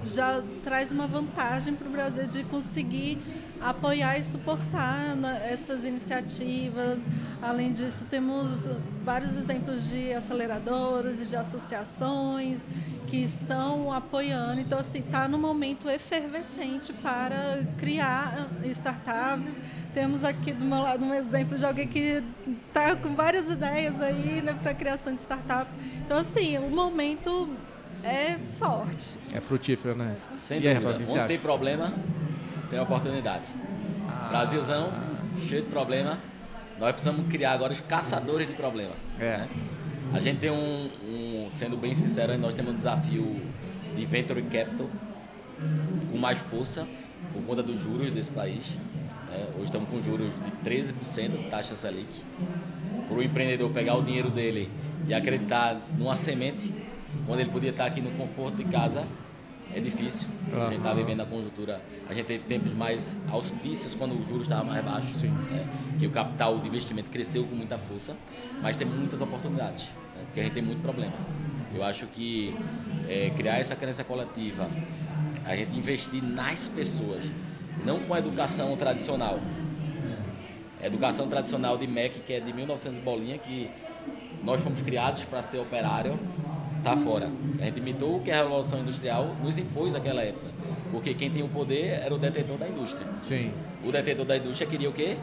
já 0.05 0.43
traz 0.63 0.93
uma 0.93 1.07
vantagem 1.07 1.75
para 1.75 1.89
o 1.89 1.91
Brasil 1.91 2.27
de 2.27 2.45
conseguir 2.45 3.19
apoiar 3.61 4.19
e 4.19 4.25
suportar 4.25 5.15
né, 5.17 5.49
essas 5.51 5.85
iniciativas. 5.85 7.09
Além 7.43 7.73
disso, 7.73 8.07
temos 8.07 8.69
vários 9.05 9.37
exemplos 9.37 9.89
de 9.89 10.13
aceleradoras 10.13 11.21
e 11.21 11.27
de 11.27 11.37
associações 11.37 12.69
que 13.07 13.19
estão 13.19 13.93
apoiando. 13.93 14.61
Então, 14.61 14.79
assim, 14.79 15.01
está 15.01 15.29
no 15.29 15.39
momento 15.39 15.89
efervescente 15.89 16.93
para 16.93 17.63
criar 17.79 18.49
startups. 18.65 19.61
Temos 19.93 20.25
aqui 20.25 20.53
do 20.53 20.65
meu 20.65 20.83
lado 20.83 21.05
um 21.05 21.13
exemplo 21.13 21.59
de 21.59 21.67
alguém 21.67 21.89
que 21.89 22.23
está 22.69 22.95
com 22.95 23.15
várias 23.15 23.51
ideias 23.51 24.01
aí 24.01 24.41
né, 24.41 24.57
para 24.63 24.71
a 24.71 24.75
criação 24.75 25.15
de 25.15 25.21
startups. 25.21 25.77
Então, 26.05 26.17
assim, 26.17 26.57
o 26.59 26.71
momento 26.71 27.49
é 28.05 28.39
forte. 28.59 29.19
É 29.33 29.41
frutífero, 29.41 29.97
né? 29.97 30.17
Sem 30.33 30.59
e 30.59 30.61
dúvida. 30.61 30.79
Rafael, 30.79 30.97
o 30.97 30.99
que 30.99 31.07
você 31.07 31.19
Onde 31.19 31.29
tem 31.29 31.39
problema, 31.39 31.93
tem 32.71 32.79
oportunidade. 32.81 33.43
Brasilzão, 34.29 34.91
cheio 35.49 35.63
de 35.63 35.69
problema. 35.69 36.19
Nós 36.79 36.93
precisamos 36.93 37.27
criar 37.29 37.53
agora 37.53 37.73
os 37.73 37.81
caçadores 37.81 38.47
de 38.47 38.55
problema. 38.55 38.93
É. 39.19 39.39
né? 39.39 39.49
A 40.13 40.19
gente 40.19 40.39
tem 40.39 40.51
um, 40.51 40.89
um- 41.05 41.49
sendo 41.51 41.77
bem 41.77 41.93
sincero, 41.95 42.37
nós 42.39 42.55
temos 42.55 42.73
um 42.73 42.77
desafio 42.77 43.41
de 43.95 44.05
venture 44.07 44.41
capital 44.43 44.89
com 46.11 46.19
mais 46.19 46.39
força 46.39 46.87
por 47.33 47.43
conta 47.45 47.63
dos 47.63 47.81
juros 47.81 48.11
desse 48.11 48.31
país. 48.31 48.77
né? 49.31 49.47
Hoje 49.55 49.65
estamos 49.65 49.89
com 49.89 50.01
juros 50.03 50.33
de 50.35 50.51
13% 50.71 51.31
de 51.37 51.51
taxa 51.51 51.75
Selic. 51.77 52.09
Para 53.09 53.17
o 53.17 53.23
empreendedor 53.23 53.71
pegar 53.71 53.97
o 53.97 54.03
dinheiro 54.03 54.31
dele 54.31 54.71
e 55.07 55.13
acreditar 55.15 55.77
numa 55.99 56.17
semente, 56.17 56.73
quando 57.27 57.41
ele 57.41 57.51
podia 57.51 57.71
estar 57.71 57.87
aqui 57.87 58.01
no 58.01 58.11
conforto 58.13 58.57
de 58.57 58.65
casa, 58.65 59.05
é 59.75 59.81
difícil. 59.81 60.29
A 60.53 60.71
gente 60.71 60.79
está 60.79 60.93
vivendo 60.93 61.21
a 61.21 61.27
conjuntura. 61.27 61.81
A 62.09 62.15
gente 62.15 62.27
teve 62.27 62.45
tempos 62.45 62.73
mais 62.75 63.17
auspícios 63.31 63.95
quando 63.95 64.19
o 64.19 64.23
juros 64.23 64.43
estava 64.43 64.65
mais 64.65 64.85
baixo. 64.85 65.15
Sim. 65.15 65.29
né? 65.29 65.67
Que 65.99 66.07
o 66.07 66.11
capital 66.11 66.59
de 66.59 66.67
investimento 66.67 67.09
cresceu 67.11 67.45
com 67.45 67.55
muita 67.55 67.79
força, 67.79 68.17
mas 68.61 68.77
tem 68.77 68.87
muitas 68.87 69.21
oportunidades, 69.21 69.85
né? 70.15 70.23
porque 70.25 70.41
a 70.41 70.43
gente 70.45 70.55
tem 70.55 70.63
muito 70.63 70.83
problema. 70.83 71.13
Eu 71.75 71.85
acho 71.85 72.07
que 72.07 72.57
é, 73.09 73.31
criar 73.37 73.59
essa 73.59 73.77
crença 73.77 74.03
coletiva, 74.03 74.69
a 75.45 75.55
gente 75.55 75.77
investir 75.77 76.23
nas 76.23 76.67
pessoas, 76.69 77.31
não 77.85 78.01
com 78.01 78.13
a 78.13 78.19
educação 78.19 78.77
tradicional. 78.77 79.35
né? 79.37 80.19
A 80.83 80.87
educação 80.87 81.29
tradicional 81.29 81.79
de 81.79 81.87
MEC, 81.87 82.21
que 82.21 82.33
é 82.33 82.41
de 82.41 82.53
1900 82.53 82.99
bolinha, 83.01 83.39
que 83.39 83.71
nós 84.43 84.61
fomos 84.61 84.83
criados 84.83 85.23
para 85.25 85.43
ser 85.43 85.59
operário, 85.59 86.19
tá 86.83 86.97
fora. 86.97 87.31
A 87.61 87.65
gente 87.65 87.79
imitou 87.79 88.17
o 88.17 88.21
que 88.21 88.31
a 88.31 88.37
Revolução 88.37 88.81
Industrial 88.81 89.37
nos 89.43 89.59
impôs 89.59 89.93
naquela 89.93 90.23
época. 90.23 90.47
Porque 90.91 91.15
quem 91.15 91.31
tem 91.31 91.43
o 91.43 91.49
poder 91.49 92.01
era 92.03 92.15
o 92.15 92.19
detentor 92.19 92.59
da 92.59 92.69
indústria. 92.69 93.07
Sim. 93.21 93.53
O 93.85 93.93
detentor 93.93 94.27
da 94.27 94.37
indústria 94.37 94.69
queria 94.69 94.91
o 94.91 94.93
quê? 94.93 95.17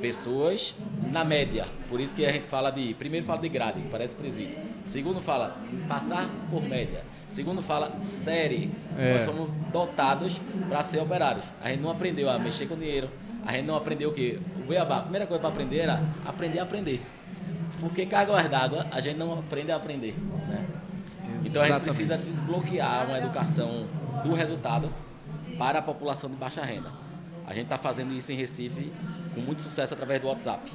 Pessoas 0.00 0.74
na 1.10 1.24
média. 1.24 1.66
Por 1.88 2.00
isso 2.00 2.14
que 2.14 2.24
a 2.24 2.32
gente 2.32 2.46
fala 2.46 2.70
de. 2.70 2.94
Primeiro 2.94 3.24
fala 3.24 3.40
de 3.40 3.48
grade, 3.48 3.80
que 3.80 3.88
parece 3.88 4.14
presídio. 4.14 4.56
Segundo 4.84 5.20
fala 5.20 5.56
passar 5.88 6.28
por 6.50 6.62
média. 6.62 7.02
Segundo 7.28 7.62
fala 7.62 8.00
série. 8.02 8.70
É. 8.96 9.14
Nós 9.14 9.24
somos 9.24 9.50
dotados 9.72 10.40
para 10.68 10.82
ser 10.82 11.00
operários. 11.00 11.44
A 11.62 11.70
gente 11.70 11.80
não 11.80 11.90
aprendeu 11.90 12.28
a 12.28 12.38
mexer 12.38 12.66
com 12.66 12.76
dinheiro. 12.76 13.08
A 13.44 13.52
gente 13.52 13.64
não 13.64 13.76
aprendeu 13.76 14.10
o 14.10 14.12
quê? 14.12 14.38
O 14.58 14.66
beabá. 14.66 14.98
A 14.98 15.02
primeira 15.02 15.26
coisa 15.26 15.40
para 15.40 15.50
aprender 15.50 15.78
era 15.78 16.02
aprender 16.26 16.58
a 16.58 16.62
aprender. 16.64 17.00
Porque 17.80 18.06
cargas 18.06 18.48
d'água 18.48 18.86
a 18.90 19.00
gente 19.00 19.16
não 19.16 19.32
aprende 19.32 19.72
a 19.72 19.76
aprender. 19.76 20.14
Né? 20.48 20.64
Então 21.46 21.62
a 21.62 21.66
gente 21.66 21.76
Exatamente. 21.76 22.06
precisa 22.06 22.16
desbloquear 22.18 23.06
uma 23.06 23.18
educação 23.18 23.86
do 24.24 24.34
resultado 24.34 24.92
para 25.58 25.78
a 25.78 25.82
população 25.82 26.28
de 26.28 26.36
baixa 26.36 26.62
renda. 26.64 26.90
A 27.46 27.54
gente 27.54 27.64
está 27.64 27.78
fazendo 27.78 28.12
isso 28.12 28.32
em 28.32 28.34
Recife 28.34 28.92
com 29.34 29.40
muito 29.40 29.62
sucesso 29.62 29.94
através 29.94 30.20
do 30.20 30.26
WhatsApp. 30.26 30.70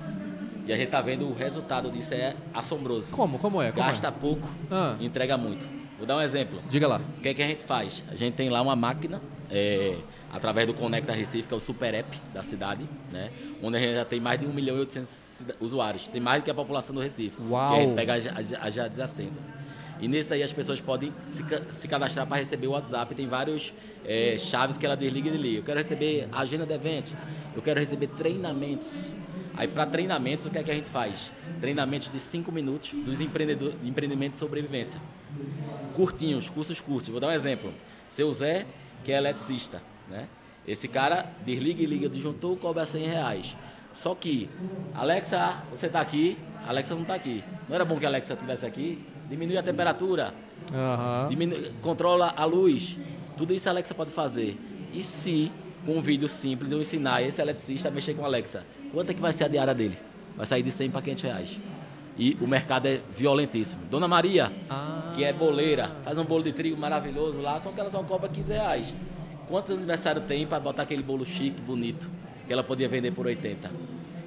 E 0.65 0.71
a 0.71 0.77
gente 0.77 0.89
tá 0.89 1.01
vendo 1.01 1.27
o 1.27 1.33
resultado 1.33 1.89
disso 1.91 2.13
é 2.13 2.35
assombroso. 2.53 3.11
Como? 3.11 3.37
Como 3.39 3.61
é? 3.61 3.71
Como 3.71 3.85
Gasta 3.85 4.07
é? 4.07 4.11
pouco 4.11 4.47
Ah. 4.69 4.95
e 4.99 5.05
entrega 5.05 5.37
muito. 5.37 5.67
Vou 5.97 6.07
dar 6.07 6.17
um 6.17 6.21
exemplo. 6.21 6.61
Diga 6.69 6.87
lá. 6.87 7.01
O 7.17 7.21
que, 7.21 7.29
é 7.29 7.33
que 7.33 7.41
a 7.43 7.47
gente 7.47 7.63
faz? 7.63 8.03
A 8.09 8.15
gente 8.15 8.33
tem 8.35 8.49
lá 8.49 8.61
uma 8.61 8.75
máquina, 8.75 9.21
é, 9.49 9.97
através 10.31 10.65
do 10.65 10.73
Conecta 10.73 11.11
Recife, 11.13 11.47
que 11.47 11.53
é 11.53 11.57
o 11.57 11.59
super 11.59 11.93
app 11.93 12.19
da 12.33 12.41
cidade, 12.41 12.87
né? 13.11 13.29
onde 13.61 13.77
a 13.77 13.79
gente 13.79 13.95
já 13.95 14.05
tem 14.05 14.19
mais 14.19 14.39
de 14.39 14.47
1 14.47 14.53
milhão 14.53 14.77
e 14.77 14.79
800 14.79 15.09
cida- 15.09 15.55
usuários. 15.59 16.07
Tem 16.07 16.21
mais 16.21 16.41
do 16.41 16.45
que 16.45 16.51
a 16.51 16.55
população 16.55 16.95
do 16.95 17.01
Recife. 17.01 17.39
Uau! 17.49 17.73
Que 17.73 17.79
a 17.79 17.81
gente 17.83 17.95
pega 17.95 18.13
as, 18.15 18.25
as, 18.27 18.53
as 18.53 18.77
adjacências. 18.79 19.53
E 20.01 20.07
nesse 20.07 20.29
daí 20.29 20.41
as 20.41 20.51
pessoas 20.51 20.81
podem 20.81 21.13
se, 21.25 21.45
se 21.71 21.87
cadastrar 21.87 22.25
para 22.25 22.37
receber 22.37 22.67
o 22.67 22.71
WhatsApp. 22.71 23.13
Tem 23.13 23.27
vários 23.27 23.73
é, 24.03 24.35
chaves 24.37 24.77
que 24.77 24.85
ela 24.85 24.97
desliga 24.97 25.29
e 25.29 25.31
desliga. 25.31 25.59
Eu 25.59 25.63
quero 25.63 25.77
receber 25.77 26.27
agenda 26.31 26.65
de 26.65 26.73
eventos. 26.73 27.13
Eu 27.55 27.61
quero 27.61 27.79
receber 27.79 28.07
treinamentos. 28.07 29.13
Aí 29.55 29.67
para 29.67 29.85
treinamentos, 29.85 30.45
o 30.45 30.49
que 30.49 30.57
é 30.57 30.63
que 30.63 30.71
a 30.71 30.73
gente 30.73 30.89
faz? 30.89 31.31
Treinamentos 31.59 32.09
de 32.09 32.19
5 32.19 32.51
minutos 32.51 32.93
dos 32.93 33.21
empreendedor, 33.21 33.73
de 33.81 33.87
empreendimento 33.87 34.31
de 34.31 34.37
sobrevivência 34.39 34.99
curtinhos, 35.91 36.49
cursos 36.49 36.79
curtos. 36.81 37.09
Vou 37.09 37.19
dar 37.19 37.27
um 37.27 37.31
exemplo. 37.31 37.73
Seu 38.09 38.31
Zé, 38.33 38.65
que 39.03 39.11
é 39.11 39.17
eletricista, 39.17 39.81
né? 40.09 40.27
Esse 40.67 40.87
cara 40.87 41.31
desliga 41.45 41.81
e 41.81 41.85
liga 41.85 42.07
do 42.07 42.15
disjuntor, 42.15 42.55
cobra 42.57 42.85
100 42.85 43.05
reais. 43.05 43.57
Só 43.91 44.13
que, 44.15 44.49
Alexa, 44.93 45.63
você 45.69 45.87
está 45.87 45.99
aqui? 45.99 46.37
Alexa 46.67 46.93
não 46.93 47.01
está 47.01 47.15
aqui. 47.15 47.43
Não 47.67 47.75
era 47.75 47.83
bom 47.83 47.97
que 47.97 48.05
a 48.05 48.09
Alexa 48.09 48.33
estivesse 48.33 48.65
aqui? 48.65 49.03
Diminui 49.31 49.57
a 49.57 49.63
temperatura, 49.63 50.33
Aham. 50.73 51.29
diminui, 51.29 51.71
controla 51.81 52.33
a 52.35 52.43
luz. 52.43 52.97
Tudo 53.37 53.53
isso 53.53 53.69
a 53.69 53.71
Alexa 53.71 53.95
pode 53.95 54.11
fazer. 54.11 54.57
E 54.93 55.01
se, 55.01 55.49
com 55.85 55.93
um 55.97 56.01
vídeo 56.01 56.27
simples, 56.27 56.69
eu 56.69 56.81
ensinar 56.81 57.21
esse 57.23 57.41
eletricista 57.41 57.87
a 57.87 57.91
mexer 57.91 58.13
com 58.13 58.23
a 58.23 58.25
Alexa, 58.25 58.65
quanto 58.93 59.09
é 59.09 59.13
que 59.13 59.21
vai 59.21 59.31
ser 59.31 59.45
a 59.45 59.47
diária 59.47 59.73
dele? 59.73 59.97
Vai 60.35 60.45
sair 60.45 60.61
de 60.61 60.69
100 60.69 60.91
para 60.91 61.01
500 61.01 61.23
reais. 61.23 61.59
E 62.17 62.37
o 62.41 62.45
mercado 62.45 62.87
é 62.87 62.99
violentíssimo. 63.15 63.83
Dona 63.89 64.05
Maria, 64.05 64.51
Ah. 64.69 65.13
que 65.15 65.23
é 65.23 65.31
boleira, 65.31 65.89
faz 66.03 66.17
um 66.17 66.25
bolo 66.25 66.43
de 66.43 66.51
trigo 66.51 66.77
maravilhoso 66.77 67.39
lá, 67.39 67.57
só 67.57 67.71
que 67.71 67.79
ela 67.79 67.89
só 67.89 68.03
cobra 68.03 68.27
15 68.27 68.51
reais. 68.51 68.93
Quantos 69.47 69.71
aniversários 69.71 70.25
tem 70.25 70.45
para 70.45 70.59
botar 70.59 70.83
aquele 70.83 71.01
bolo 71.03 71.25
chique, 71.25 71.61
bonito, 71.61 72.09
que 72.45 72.51
ela 72.51 72.63
podia 72.65 72.89
vender 72.89 73.11
por 73.11 73.25
80? 73.25 73.71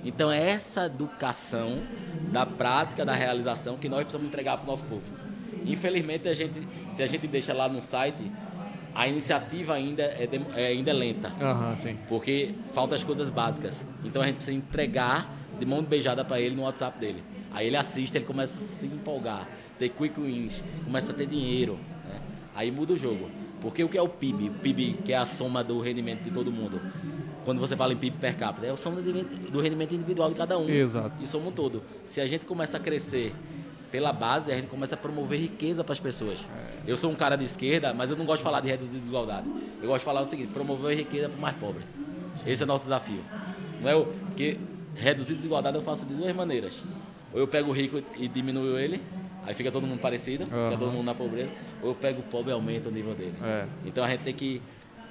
Então 0.04 0.30
é 0.30 0.50
essa 0.50 0.86
educação 0.86 1.82
da 2.30 2.44
prática, 2.44 3.04
da 3.04 3.14
realização 3.14 3.76
que 3.76 3.88
nós 3.88 4.00
precisamos 4.02 4.26
entregar 4.28 4.56
para 4.58 4.64
o 4.64 4.66
nosso 4.66 4.84
povo. 4.84 5.02
Infelizmente, 5.64 6.28
a 6.28 6.34
gente, 6.34 6.66
se 6.90 7.02
a 7.02 7.06
gente 7.06 7.26
deixa 7.26 7.54
lá 7.54 7.68
no 7.68 7.80
site, 7.80 8.30
a 8.94 9.08
iniciativa 9.08 9.74
ainda 9.74 10.02
é, 10.02 10.26
dem- 10.26 10.46
é 10.54 10.66
ainda 10.66 10.90
é 10.90 10.94
lenta, 10.94 11.32
sim. 11.76 11.98
porque 12.08 12.54
faltam 12.72 12.94
as 12.94 13.02
coisas 13.02 13.30
básicas. 13.30 13.84
Então 14.04 14.20
a 14.22 14.26
gente 14.26 14.36
precisa 14.36 14.56
entregar 14.56 15.30
de 15.58 15.64
mão 15.64 15.82
beijada 15.82 16.24
para 16.24 16.38
ele 16.40 16.54
no 16.54 16.62
WhatsApp 16.62 16.98
dele. 16.98 17.22
Aí 17.52 17.66
ele 17.68 17.76
assiste, 17.76 18.16
ele 18.16 18.24
começa 18.24 18.58
a 18.58 18.60
se 18.60 18.86
empolgar, 18.86 19.48
ter 19.78 19.88
quick 19.88 20.20
wins, 20.20 20.62
começa 20.84 21.12
a 21.12 21.14
ter 21.14 21.26
dinheiro. 21.26 21.78
né? 22.08 22.20
Aí 22.54 22.70
muda 22.70 22.92
o 22.92 22.96
jogo. 22.96 23.30
Porque 23.60 23.82
o 23.82 23.88
que 23.88 23.96
é 23.96 24.02
o 24.02 24.08
PIB? 24.08 24.48
O 24.50 24.52
PIB, 24.54 24.98
que 25.04 25.12
é 25.12 25.16
a 25.16 25.24
soma 25.24 25.64
do 25.64 25.80
rendimento 25.80 26.22
de 26.22 26.30
todo 26.30 26.52
mundo. 26.52 26.80
Quando 27.44 27.58
você 27.60 27.76
fala 27.76 27.92
em 27.92 27.96
PIB 27.96 28.16
per 28.18 28.36
capita, 28.36 28.66
é 28.66 28.70
a 28.70 28.76
soma 28.76 29.00
do 29.00 29.60
rendimento- 29.60 29.94
individual 29.94 30.30
de 30.30 30.36
cada 30.36 30.58
um. 30.58 30.68
Exato. 30.68 31.22
E 31.22 31.26
soma 31.26 31.48
um 31.48 31.52
todo. 31.52 31.82
Se 32.04 32.20
a 32.20 32.26
gente 32.26 32.44
começa 32.44 32.76
a 32.76 32.80
crescer 32.80 33.34
pela 33.90 34.12
base, 34.12 34.50
a 34.50 34.56
gente 34.56 34.66
começa 34.68 34.94
a 34.94 34.98
promover 34.98 35.38
riqueza 35.38 35.84
para 35.84 35.92
as 35.92 36.00
pessoas. 36.00 36.40
Eu 36.86 36.96
sou 36.96 37.10
um 37.10 37.14
cara 37.14 37.36
de 37.36 37.44
esquerda, 37.44 37.92
mas 37.94 38.10
eu 38.10 38.16
não 38.16 38.24
gosto 38.24 38.38
de 38.38 38.44
falar 38.44 38.60
de 38.60 38.68
reduzir 38.68 38.98
desigualdade. 38.98 39.46
Eu 39.80 39.88
gosto 39.88 40.00
de 40.00 40.04
falar 40.04 40.20
o 40.22 40.26
seguinte: 40.26 40.52
promover 40.52 40.96
riqueza 40.96 41.28
para 41.28 41.38
o 41.38 41.40
mais 41.40 41.56
pobre. 41.56 41.82
Esse 42.46 42.62
é 42.62 42.64
o 42.64 42.66
nosso 42.66 42.84
desafio. 42.84 43.20
Não 43.80 43.88
é 43.90 43.94
o 43.94 44.06
porque 44.06 44.58
reduzir 44.94 45.34
desigualdade 45.34 45.76
eu 45.76 45.82
faço 45.82 46.04
de 46.06 46.14
duas 46.14 46.34
maneiras. 46.34 46.82
Ou 47.32 47.40
eu 47.40 47.46
pego 47.48 47.70
o 47.70 47.72
rico 47.72 48.02
e 48.16 48.26
diminuo 48.28 48.78
ele, 48.78 49.02
aí 49.44 49.54
fica 49.54 49.70
todo 49.70 49.86
mundo 49.86 50.00
parecido, 50.00 50.44
Aham. 50.52 50.70
fica 50.70 50.78
todo 50.84 50.92
mundo 50.92 51.04
na 51.04 51.14
pobreza. 51.14 51.50
Ou 51.82 51.90
eu 51.90 51.94
pego 51.94 52.20
o 52.20 52.22
pobre 52.24 52.50
e 52.50 52.54
aumento 52.54 52.88
o 52.88 52.92
nível 52.92 53.14
dele. 53.14 53.34
É. 53.42 53.66
Então 53.84 54.02
a 54.04 54.08
gente 54.08 54.22
tem 54.22 54.32
que 54.34 54.62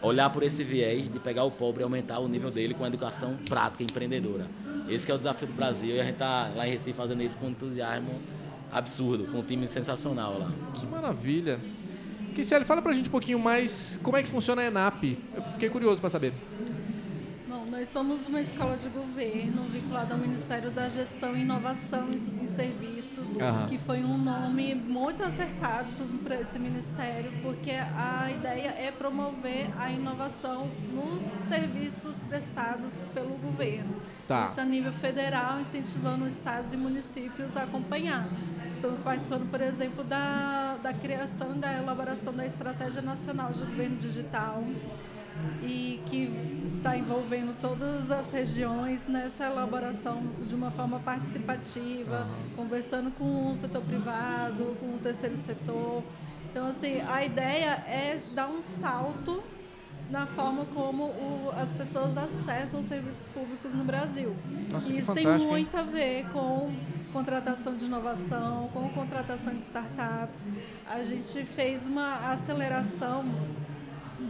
olhar 0.04 0.30
por 0.30 0.44
esse 0.44 0.64
viés 0.64 1.10
de 1.10 1.18
pegar 1.18 1.46
o 1.46 1.52
pobre 1.52 1.82
e 1.82 1.84
aumentar 1.84 2.20
o 2.20 2.28
nível 2.28 2.52
dele 2.52 2.74
com 2.74 2.84
a 2.84 2.88
educação 2.88 3.38
prática, 3.50 3.84
empreendedora. 3.84 4.48
Esse 4.88 5.10
é 5.10 5.14
o 5.14 5.18
desafio 5.18 5.48
do 5.48 5.54
Brasil 5.54 5.96
e 5.96 6.00
a 6.00 6.04
gente 6.04 6.16
está 6.16 6.52
lá 6.54 6.68
em 6.68 6.72
Recife 6.72 6.94
fazendo 6.94 7.24
isso 7.24 7.38
com 7.38 7.50
entusiasmo 7.50 8.22
absurdo, 8.72 9.26
com 9.32 9.40
um 9.40 9.44
time 9.44 9.66
sensacional 9.66 10.38
lá. 10.38 10.52
Que 10.74 10.86
maravilha. 10.86 11.60
Kiciele, 12.36 12.66
fala 12.66 12.82
pra 12.82 12.94
gente 12.94 13.08
um 13.08 13.12
pouquinho 13.12 13.40
mais 13.40 14.00
como 14.04 14.18
é 14.18 14.24
que 14.24 14.28
funciona 14.28 14.62
a 14.62 14.66
ENAP. 14.66 15.18
Eu 15.36 15.42
fiquei 15.42 15.70
curioso 15.70 16.02
pra 16.02 16.10
saber. 16.10 16.34
Nós 17.74 17.90
somos 17.90 18.28
uma 18.28 18.40
escola 18.40 18.78
de 18.78 18.88
governo 18.88 19.64
vinculada 19.64 20.14
ao 20.14 20.20
Ministério 20.20 20.70
da 20.70 20.88
Gestão 20.88 21.36
e 21.36 21.42
Inovação 21.42 22.08
em 22.40 22.46
Serviços, 22.46 23.36
Aham. 23.36 23.66
que 23.66 23.80
foi 23.80 24.04
um 24.04 24.16
nome 24.16 24.76
muito 24.76 25.24
acertado 25.24 25.88
para 26.24 26.40
esse 26.40 26.60
ministério, 26.60 27.32
porque 27.42 27.72
a 27.72 28.30
ideia 28.30 28.76
é 28.78 28.92
promover 28.92 29.72
a 29.76 29.90
inovação 29.90 30.70
nos 30.94 31.24
serviços 31.24 32.22
prestados 32.22 33.04
pelo 33.12 33.36
governo. 33.40 33.96
Tá. 34.28 34.46
Isso 34.46 34.62
a 34.62 34.66
nível 34.66 34.94
federal, 34.94 35.60
incentivando 35.60 36.28
estados 36.28 36.74
e 36.74 36.78
municípios 36.78 37.58
a 37.58 37.64
acompanhar. 37.64 38.30
Estamos 38.72 39.02
participando, 39.02 39.50
por 39.50 39.62
exemplo, 39.62 40.04
da, 40.04 40.78
da 40.78 40.94
criação 40.94 41.56
e 41.56 41.58
da 41.58 41.74
elaboração 41.74 42.34
da 42.34 42.46
Estratégia 42.46 43.02
Nacional 43.02 43.52
de 43.52 43.64
Governo 43.64 43.96
Digital 43.98 44.64
e 45.62 46.02
que 46.06 46.32
está 46.78 46.98
envolvendo 46.98 47.56
todas 47.62 48.12
as 48.12 48.32
regiões 48.32 49.08
nessa 49.08 49.46
elaboração 49.46 50.22
de 50.46 50.54
uma 50.54 50.70
forma 50.70 51.00
participativa, 51.00 52.28
conversando 52.56 53.10
com 53.12 53.52
o 53.52 53.56
setor 53.56 53.82
privado, 53.82 54.76
com 54.80 54.96
o 54.96 55.00
terceiro 55.02 55.38
setor. 55.38 56.04
Então, 56.52 56.68
assim, 56.68 57.02
a 57.08 57.24
ideia 57.24 57.72
é 57.88 58.20
dar 58.36 58.48
um 58.48 58.62
salto 58.62 59.42
na 60.12 60.28
forma 60.28 60.66
como 60.66 61.06
o- 61.06 61.52
as 61.58 61.74
pessoas 61.74 62.18
acessam 62.18 62.84
serviços 62.84 63.30
públicos 63.30 63.74
no 63.74 63.84
Brasil. 63.86 64.36
Nossa, 64.70 64.92
e 64.92 65.00
isso 65.00 65.14
tem 65.14 65.24
fantástico, 65.24 65.56
hein? 65.56 65.64
muito 65.64 65.78
a 65.78 65.82
ver 65.84 66.26
com 66.34 66.72
contratação 67.14 67.76
de 67.76 67.86
inovação, 67.86 68.70
com 68.74 68.90
contratação 68.90 69.54
de 69.54 69.64
startups. 69.64 70.50
A 70.86 71.02
gente 71.02 71.46
fez 71.46 71.88
uma 71.88 72.30
aceleração 72.32 73.24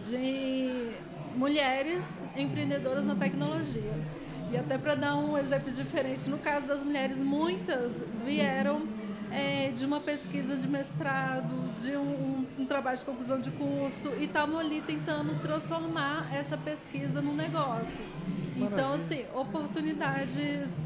de 0.04 0.91
mulheres 1.36 2.26
empreendedoras 2.36 3.06
na 3.08 3.15
tecnologia. 3.15 3.93
E 4.52 4.58
até 4.58 4.78
para 4.78 4.96
dar 4.96 5.15
um 5.15 5.38
exemplo 5.38 5.72
diferente, 5.72 6.30
no 6.30 6.38
caso 6.38 6.67
das 6.67 6.84
mulheres, 6.84 7.19
muitas 7.19 8.04
vieram 8.24 8.84
eh, 9.32 9.72
de 9.74 9.84
uma 9.84 10.00
pesquisa 10.00 10.56
de 10.56 10.67
mestrado, 10.67 11.74
de 11.82 11.98
um, 11.98 12.46
um- 12.60 12.65
trabalho 12.65 12.96
de 12.98 13.04
conclusão 13.04 13.39
de 13.39 13.50
curso, 13.50 14.10
e 14.19 14.26
estavam 14.26 14.60
ali 14.60 14.80
tentando 14.82 15.39
transformar 15.41 16.28
essa 16.32 16.56
pesquisa 16.56 17.19
num 17.19 17.34
negócio. 17.34 18.04
Então, 18.56 18.93
assim, 18.93 19.26
oportunidades 19.34 20.84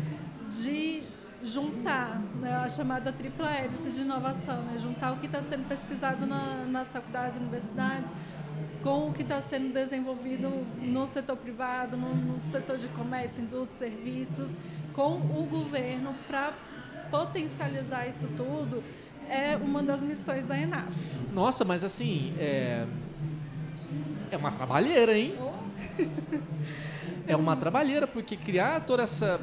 de 0.49 1.03
juntar 1.43 2.21
né, 2.39 2.55
a 2.55 2.69
chamada 2.69 3.11
tripla 3.11 3.51
hélice 3.51 3.91
de 3.91 4.01
inovação, 4.01 4.61
né, 4.63 4.77
juntar 4.79 5.11
o 5.11 5.17
que 5.17 5.25
está 5.25 5.41
sendo 5.41 5.67
pesquisado 5.67 6.25
na, 6.25 6.65
nas 6.65 6.87
faculdades 6.87 7.35
universidades 7.37 8.11
com 8.83 9.09
o 9.09 9.13
que 9.13 9.21
está 9.21 9.41
sendo 9.41 9.73
desenvolvido 9.73 10.49
no 10.81 11.07
setor 11.07 11.37
privado, 11.37 11.97
no, 11.97 12.15
no 12.15 12.45
setor 12.45 12.77
de 12.77 12.87
comércio, 12.89 13.43
indústria, 13.43 13.89
serviços, 13.89 14.57
com 14.93 15.15
o 15.15 15.47
governo 15.49 16.15
para 16.27 16.53
potencializar 17.09 18.07
isso 18.07 18.27
tudo, 18.35 18.83
é 19.29 19.55
uma 19.57 19.83
das 19.83 20.03
missões 20.03 20.45
da 20.45 20.57
ENAP. 20.57 20.89
Nossa, 21.33 21.63
mas 21.65 21.83
assim, 21.83 22.33
é. 22.37 22.85
É 24.29 24.37
uma 24.37 24.51
trabalheira, 24.51 25.17
hein? 25.17 25.35
É 27.29 27.35
uma 27.35 27.57
trabalheira, 27.57 28.07
porque 28.07 28.37
criar 28.37 28.79
toda 28.85 29.03
essa. 29.03 29.37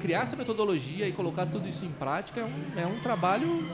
Criar 0.00 0.22
essa 0.22 0.34
metodologia 0.34 1.06
e 1.06 1.12
colocar 1.12 1.46
tudo 1.46 1.68
isso 1.68 1.84
em 1.84 1.92
prática 1.92 2.40
é 2.40 2.44
um, 2.44 2.80
é 2.80 2.86
um 2.88 2.98
trabalho 2.98 3.64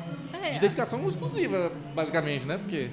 É, 0.43 0.51
de 0.51 0.61
dedicação 0.61 1.09
exclusiva, 1.09 1.73
basicamente, 1.95 2.47
né? 2.47 2.59
Porque. 2.59 2.91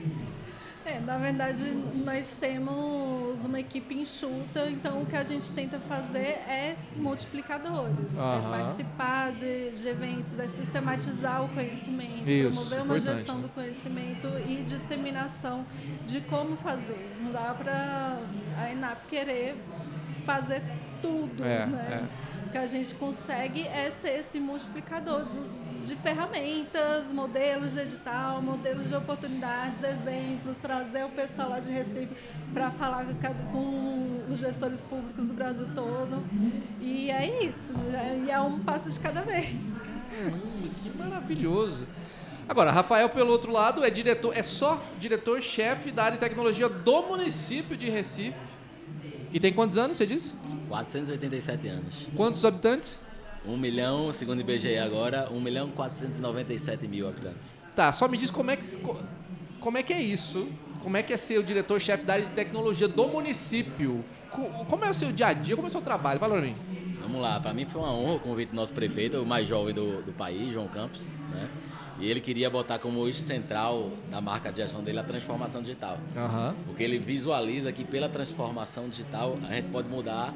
É, 0.85 0.99
na 0.99 1.17
verdade, 1.17 1.71
nós 2.03 2.35
temos 2.35 3.45
uma 3.45 3.57
equipe 3.59 3.95
enxuta, 3.95 4.69
então 4.69 5.01
o 5.01 5.05
que 5.05 5.15
a 5.15 5.23
gente 5.23 5.49
tenta 5.53 5.79
fazer 5.79 6.19
é 6.47 6.75
multiplicadores. 6.97 8.17
Aham. 8.17 8.53
É 8.53 8.57
participar 8.59 9.31
de, 9.31 9.71
de 9.71 9.87
eventos, 9.87 10.37
é 10.39 10.47
sistematizar 10.47 11.43
o 11.45 11.47
conhecimento, 11.49 12.29
Isso, 12.29 12.51
promover 12.53 12.81
uma 12.81 12.97
importante, 12.97 13.17
gestão 13.17 13.39
do 13.39 13.47
conhecimento 13.49 14.27
e 14.45 14.61
disseminação 14.63 15.65
de 16.05 16.19
como 16.21 16.57
fazer. 16.57 17.15
Não 17.21 17.31
dá 17.31 17.53
para 17.53 18.19
a 18.61 18.71
ENAP 18.71 19.07
querer 19.07 19.55
fazer 20.25 20.61
tudo. 21.01 21.43
É, 21.45 21.65
né? 21.65 22.09
O 22.45 22.49
que 22.49 22.57
a 22.57 22.67
gente 22.67 22.93
consegue 22.95 23.65
é 23.67 23.89
ser 23.89 24.19
esse 24.19 24.37
multiplicador 24.39 25.23
do- 25.23 25.62
de 25.83 25.95
ferramentas, 25.97 27.11
modelos 27.11 27.73
de 27.73 27.81
edital, 27.81 28.41
modelos 28.41 28.87
de 28.87 28.95
oportunidades, 28.95 29.83
exemplos, 29.83 30.57
trazer 30.57 31.03
o 31.03 31.09
pessoal 31.09 31.49
lá 31.49 31.59
de 31.59 31.71
Recife 31.71 32.15
para 32.53 32.71
falar 32.71 33.05
com 33.51 34.23
os 34.29 34.39
gestores 34.39 34.85
públicos 34.85 35.27
do 35.27 35.33
Brasil 35.33 35.67
todo. 35.75 36.23
E 36.79 37.11
é 37.11 37.43
isso, 37.43 37.73
né? 37.73 38.23
e 38.25 38.31
é 38.31 38.39
um 38.39 38.59
passo 38.59 38.89
de 38.89 38.99
cada 38.99 39.21
vez. 39.21 39.81
Caramba, 39.81 40.69
que 40.81 40.97
maravilhoso. 40.97 41.85
Agora, 42.47 42.71
Rafael, 42.71 43.09
pelo 43.09 43.31
outro 43.31 43.51
lado, 43.51 43.83
é 43.83 43.89
diretor, 43.89 44.35
é 44.37 44.43
só 44.43 44.81
diretor-chefe 44.97 45.91
da 45.91 46.05
área 46.05 46.17
de 46.17 46.21
tecnologia 46.21 46.69
do 46.69 47.03
município 47.03 47.75
de 47.75 47.89
Recife. 47.89 48.39
E 49.31 49.39
tem 49.39 49.51
quantos 49.51 49.77
anos, 49.77 49.97
você 49.97 50.05
disse? 50.05 50.35
487 50.69 51.67
anos. 51.67 52.07
Quantos 52.15 52.43
habitantes? 52.45 52.99
1 53.45 53.57
milhão, 53.57 54.11
segundo 54.11 54.37
o 54.37 54.41
IBGE 54.41 54.77
agora, 54.77 55.29
1 55.31 55.39
milhão 55.41 55.69
497 55.69 56.87
mil 56.87 57.07
habitantes. 57.07 57.61
Tá, 57.75 57.91
só 57.91 58.07
me 58.07 58.17
diz 58.17 58.31
como 58.31 58.51
é 58.51 58.55
que, 58.55 58.65
como 59.59 59.77
é, 59.77 59.83
que 59.83 59.93
é 59.93 60.01
isso? 60.01 60.47
Como 60.81 60.97
é 60.97 61.03
que 61.03 61.13
é 61.13 61.17
ser 61.17 61.39
o 61.39 61.43
diretor-chefe 61.43 62.05
da 62.05 62.13
área 62.13 62.25
de 62.25 62.31
tecnologia 62.31 62.87
do 62.87 63.07
município? 63.07 64.03
Como 64.29 64.85
é 64.85 64.89
o 64.89 64.93
seu 64.93 65.11
dia 65.11 65.27
a 65.27 65.33
dia? 65.33 65.55
Como 65.55 65.67
é 65.67 65.69
o 65.69 65.71
seu 65.71 65.81
trabalho? 65.81 66.19
Fala 66.19 66.35
pra 66.35 66.41
mim. 66.41 66.55
Vamos 67.01 67.21
lá, 67.21 67.39
para 67.39 67.53
mim 67.53 67.65
foi 67.65 67.81
uma 67.81 67.93
honra 67.93 68.13
o 68.15 68.19
convite 68.19 68.49
do 68.49 68.55
nosso 68.55 68.73
prefeito, 68.73 69.21
o 69.21 69.25
mais 69.25 69.47
jovem 69.47 69.73
do, 69.73 70.01
do 70.01 70.13
país, 70.13 70.51
João 70.51 70.67
Campos, 70.67 71.11
né? 71.31 71.49
E 71.99 72.09
ele 72.09 72.19
queria 72.19 72.49
botar 72.49 72.79
como 72.79 73.05
eixo 73.05 73.19
central 73.19 73.91
da 74.09 74.19
marca 74.19 74.51
de 74.51 74.61
ação 74.61 74.83
dele 74.83 74.99
a 74.99 75.03
transformação 75.03 75.61
digital. 75.61 75.99
Uhum. 76.15 76.55
Porque 76.65 76.83
ele 76.83 76.97
visualiza 76.97 77.71
que 77.71 77.83
pela 77.83 78.09
transformação 78.09 78.89
digital 78.89 79.37
a 79.47 79.53
gente 79.53 79.69
pode 79.69 79.87
mudar 79.87 80.33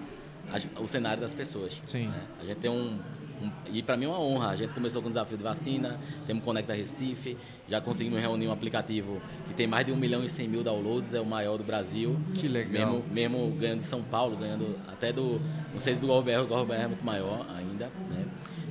a, 0.52 0.82
o 0.82 0.88
cenário 0.88 1.22
das 1.22 1.34
pessoas. 1.34 1.82
Sim. 1.86 2.08
Né? 2.08 2.22
A 2.42 2.46
gente 2.46 2.58
tem 2.58 2.70
um, 2.70 3.00
um 3.42 3.52
e 3.72 3.82
para 3.82 3.98
mim 3.98 4.06
é 4.06 4.08
uma 4.08 4.20
honra. 4.20 4.50
A 4.50 4.56
gente 4.56 4.74
começou 4.74 5.02
com 5.02 5.08
o 5.08 5.12
desafio 5.12 5.38
de 5.38 5.44
vacina, 5.44 6.00
temos 6.26 6.44
Conecta 6.44 6.74
Recife, 6.74 7.38
já 7.68 7.82
conseguimos 7.82 8.20
reunir 8.20 8.48
um 8.48 8.52
aplicativo 8.52 9.22
que 9.48 9.54
tem 9.54 9.68
mais 9.68 9.86
de 9.86 9.92
1 9.92 9.96
milhão 9.96 10.24
e 10.24 10.30
100 10.30 10.48
mil 10.48 10.64
downloads, 10.64 11.14
é 11.14 11.22
o 11.22 11.26
maior 11.26 11.58
do 11.58 11.64
Brasil. 11.64 12.18
Que 12.34 12.48
legal. 12.48 12.94
Mesmo, 12.94 13.06
mesmo 13.12 13.58
ganhando 13.60 13.80
de 13.80 13.86
São 13.86 14.04
Paulo, 14.04 14.38
ganhando 14.38 14.78
até 14.88 15.12
do, 15.12 15.42
não 15.72 15.80
sei 15.80 15.96
se 15.96 16.00
do 16.00 16.08
GovBR, 16.08 16.42
o 16.42 16.48
GovBR 16.48 16.82
é 16.82 16.88
muito 16.88 17.06
maior 17.06 17.46
ainda, 17.56 17.92
né? 18.10 18.26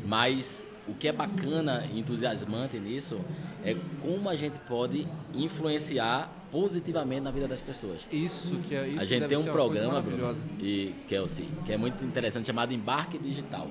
Mas 0.04 0.64
o 0.88 0.94
que 0.94 1.08
é 1.08 1.12
bacana 1.12 1.86
e 1.92 1.98
entusiasmante 1.98 2.78
nisso 2.78 3.20
é 3.64 3.76
como 4.00 4.28
a 4.28 4.36
gente 4.36 4.58
pode 4.60 5.06
influenciar 5.34 6.30
positivamente 6.50 7.22
na 7.22 7.30
vida 7.30 7.48
das 7.48 7.60
pessoas. 7.60 8.06
Isso 8.12 8.56
que 8.60 8.74
é 8.74 8.88
isso 8.88 9.00
A 9.00 9.04
gente 9.04 9.26
tem 9.26 9.36
um 9.36 9.44
programa, 9.44 10.00
Bruno, 10.00 10.34
e 10.60 10.94
Kelsey, 11.08 11.48
que 11.64 11.72
é 11.72 11.76
muito 11.76 12.04
interessante, 12.04 12.46
chamado 12.46 12.72
Embarque 12.72 13.18
Digital. 13.18 13.66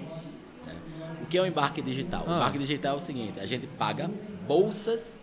Né? 0.65 0.73
O 1.21 1.25
que 1.25 1.37
é 1.37 1.41
o 1.41 1.45
embarque 1.45 1.81
digital? 1.81 2.25
Ah. 2.27 2.31
O 2.31 2.35
embarque 2.35 2.57
digital 2.57 2.95
é 2.95 2.97
o 2.97 3.01
seguinte: 3.01 3.39
a 3.39 3.45
gente 3.45 3.65
paga 3.65 4.11
bolsas 4.47 5.17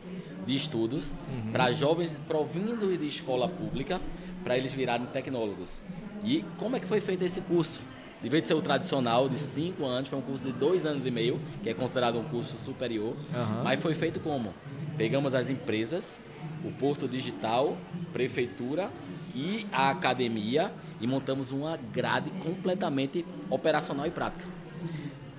de 0.47 0.57
estudos 0.57 1.13
uhum. 1.29 1.53
para 1.53 1.71
jovens 1.71 2.21
provindos 2.27 2.99
de 2.99 3.07
escola 3.07 3.49
pública 3.49 4.01
para 4.43 4.57
eles 4.57 4.73
virarem 4.73 5.07
tecnólogos. 5.07 5.83
E 6.25 6.45
como 6.59 6.77
é 6.77 6.81
que 6.81 6.87
foi 6.87 7.01
feito 7.01 7.25
esse 7.25 7.41
curso? 7.43 7.83
De 8.23 8.29
vez 8.29 8.43
de 8.43 8.49
ser 8.49 8.55
o 8.55 8.63
tradicional 8.63 9.29
de 9.29 9.37
cinco 9.37 9.85
anos, 9.85 10.09
foi 10.09 10.19
um 10.19 10.23
curso 10.23 10.47
de 10.47 10.53
dois 10.53 10.87
anos 10.87 11.05
e 11.05 11.11
meio, 11.11 11.41
que 11.63 11.69
é 11.69 11.75
considerado 11.75 12.19
um 12.19 12.25
curso 12.25 12.57
superior. 12.57 13.17
Uhum. 13.35 13.63
Mas 13.65 13.81
foi 13.81 13.95
feito 13.95 14.21
como? 14.21 14.55
Pegamos 14.97 15.35
as 15.35 15.49
empresas, 15.49 16.23
o 16.65 16.71
Porto 16.71 17.09
Digital, 17.09 17.77
Prefeitura 18.13 18.91
e 19.35 19.67
a 19.73 19.91
academia 19.91 20.73
e 21.01 21.07
montamos 21.07 21.51
uma 21.51 21.77
grade 21.77 22.31
completamente 22.45 23.27
operacional 23.51 24.07
e 24.07 24.11
prática. 24.11 24.45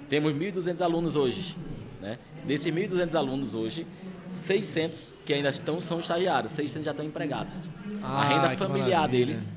Temos 0.09 0.33
1.200 0.33 0.81
alunos 0.81 1.15
hoje. 1.15 1.57
Né? 2.01 2.19
Desses 2.45 2.69
1.200 2.69 3.15
alunos 3.15 3.55
hoje, 3.55 3.87
600 4.29 5.15
que 5.25 5.33
ainda 5.33 5.49
estão 5.49 5.79
são 5.79 5.99
estagiários, 5.99 6.51
600 6.51 6.83
já 6.83 6.91
estão 6.91 7.05
empregados. 7.05 7.69
Ah, 8.01 8.21
a 8.21 8.27
renda 8.27 8.57
familiar 8.57 9.07
deles 9.07 9.53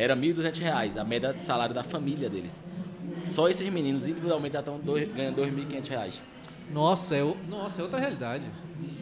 era 0.00 0.14
R$ 0.14 0.20
1.200, 0.20 0.96
a 0.96 1.04
média 1.04 1.30
de 1.34 1.42
salário 1.42 1.74
da 1.74 1.82
família 1.82 2.30
deles. 2.30 2.64
Só 3.22 3.50
esses 3.50 3.68
meninos 3.68 4.06
individualmente 4.06 4.54
já 4.54 4.60
estão 4.60 4.78
dois, 4.78 5.06
ganhando 5.12 5.42
R$ 5.42 5.50
2.500. 5.50 6.20
Nossa, 6.72 7.16
é, 7.16 7.22
o, 7.22 7.36
nossa, 7.46 7.82
é 7.82 7.84
outra 7.84 8.00
realidade. 8.00 8.44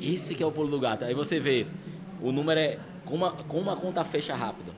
Esse 0.02 0.34
que 0.34 0.42
é 0.42 0.46
o 0.46 0.50
pulo 0.50 0.68
do 0.68 0.80
gato. 0.80 1.04
Aí 1.04 1.14
você 1.14 1.38
vê, 1.38 1.68
o 2.20 2.32
número 2.32 2.58
é 2.58 2.80
como 3.04 3.26
uma, 3.26 3.30
como 3.44 3.76
conta 3.76 4.04
fecha 4.04 4.34
rápido. 4.34 4.74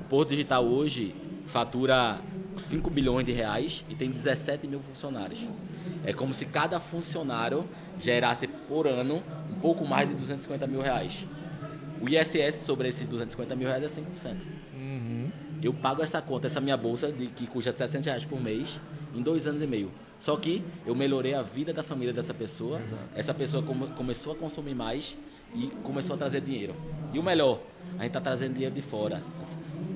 O 0.00 0.04
Porto 0.04 0.30
Digital 0.30 0.64
hoje 0.64 1.14
fatura 1.44 2.18
5 2.56 2.88
bilhões 2.88 3.26
de 3.26 3.32
reais 3.32 3.84
e 3.90 3.94
tem 3.94 4.10
17 4.10 4.66
mil 4.66 4.80
funcionários. 4.80 5.46
É 6.02 6.14
como 6.14 6.32
se 6.32 6.46
cada 6.46 6.80
funcionário 6.80 7.68
gerasse 7.98 8.46
por 8.46 8.86
ano 8.86 9.22
um 9.50 9.60
pouco 9.60 9.86
mais 9.86 10.08
de 10.08 10.14
250 10.14 10.66
mil 10.66 10.80
reais. 10.80 11.26
O 12.00 12.08
ISS 12.08 12.62
sobre 12.62 12.88
esses 12.88 13.06
250 13.06 13.54
mil 13.54 13.68
reais 13.68 13.98
é 13.98 14.00
5%. 14.00 14.36
Eu 15.62 15.72
pago 15.74 16.02
essa 16.02 16.22
conta, 16.22 16.46
essa 16.46 16.60
minha 16.60 16.76
bolsa, 16.76 17.10
de, 17.10 17.26
que 17.26 17.46
custa 17.46 17.72
60 17.72 18.04
reais 18.04 18.24
por 18.24 18.40
mês, 18.40 18.78
em 19.14 19.22
dois 19.22 19.46
anos 19.46 19.60
e 19.60 19.66
meio. 19.66 19.90
Só 20.18 20.36
que 20.36 20.62
eu 20.84 20.94
melhorei 20.94 21.34
a 21.34 21.42
vida 21.42 21.72
da 21.72 21.82
família 21.82 22.12
dessa 22.12 22.34
pessoa. 22.34 22.80
Exato. 22.80 23.02
Essa 23.14 23.34
pessoa 23.34 23.62
come, 23.62 23.86
começou 23.88 24.32
a 24.32 24.36
consumir 24.36 24.74
mais 24.74 25.16
e 25.54 25.68
começou 25.82 26.14
a 26.14 26.18
trazer 26.18 26.40
dinheiro. 26.40 26.74
E 27.12 27.18
o 27.18 27.22
melhor, 27.22 27.60
a 27.98 28.02
gente 28.02 28.08
está 28.08 28.20
trazendo 28.20 28.52
dinheiro 28.54 28.74
de 28.74 28.82
fora. 28.82 29.22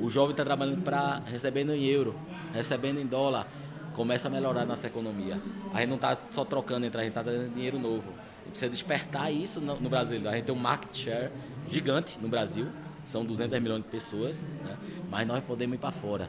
O 0.00 0.08
jovem 0.08 0.30
está 0.30 0.44
trabalhando 0.44 0.82
para 0.82 1.22
recebendo 1.26 1.72
em 1.72 1.84
euro, 1.86 2.14
recebendo 2.52 3.00
em 3.00 3.06
dólar. 3.06 3.46
Começa 3.94 4.28
a 4.28 4.30
melhorar 4.30 4.62
a 4.62 4.64
nossa 4.64 4.86
economia. 4.86 5.40
A 5.74 5.80
gente 5.80 5.88
não 5.88 5.96
está 5.96 6.16
só 6.30 6.44
trocando 6.44 6.86
entre 6.86 7.00
a 7.00 7.04
gente, 7.04 7.10
está 7.10 7.22
trazendo 7.22 7.52
dinheiro 7.52 7.78
novo. 7.78 8.10
E 8.46 8.50
precisa 8.50 8.70
despertar 8.70 9.30
isso 9.32 9.60
no, 9.60 9.78
no 9.78 9.90
Brasil. 9.90 10.20
A 10.28 10.32
gente 10.32 10.44
tem 10.44 10.54
um 10.54 10.58
market 10.58 10.94
share 10.96 11.30
gigante 11.68 12.18
no 12.20 12.28
Brasil. 12.28 12.68
São 13.12 13.26
200 13.26 13.60
milhões 13.60 13.82
de 13.82 13.88
pessoas. 13.90 14.40
Né? 14.40 14.74
Mas 15.10 15.26
nós 15.26 15.44
podemos 15.44 15.76
ir 15.76 15.78
para 15.78 15.92
fora. 15.92 16.28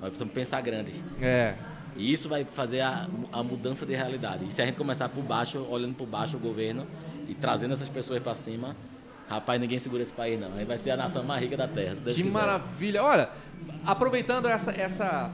Nós 0.00 0.10
precisamos 0.10 0.34
pensar 0.34 0.60
grande. 0.60 0.92
É. 1.22 1.54
E 1.96 2.12
isso 2.12 2.28
vai 2.28 2.44
fazer 2.44 2.80
a, 2.80 3.08
a 3.30 3.40
mudança 3.40 3.86
de 3.86 3.94
realidade. 3.94 4.44
E 4.44 4.50
se 4.50 4.60
a 4.60 4.66
gente 4.66 4.74
começar 4.74 5.08
por 5.08 5.22
baixo, 5.22 5.64
olhando 5.70 5.94
por 5.94 6.08
baixo 6.08 6.36
o 6.36 6.40
governo 6.40 6.88
e 7.28 7.34
trazendo 7.34 7.72
essas 7.72 7.88
pessoas 7.88 8.20
para 8.20 8.34
cima, 8.34 8.74
rapaz, 9.28 9.60
ninguém 9.60 9.78
segura 9.78 10.02
esse 10.02 10.12
país 10.12 10.38
não. 10.40 10.52
Aí 10.56 10.64
vai 10.64 10.76
ser 10.76 10.90
a 10.90 10.96
nação 10.96 11.22
mais 11.22 11.40
rica 11.40 11.56
da 11.56 11.68
Terra. 11.68 11.94
que 11.94 12.14
quiser. 12.14 12.24
maravilha. 12.24 13.04
Olha, 13.04 13.30
aproveitando 13.86 14.48
essa, 14.48 14.72
essa, 14.72 15.30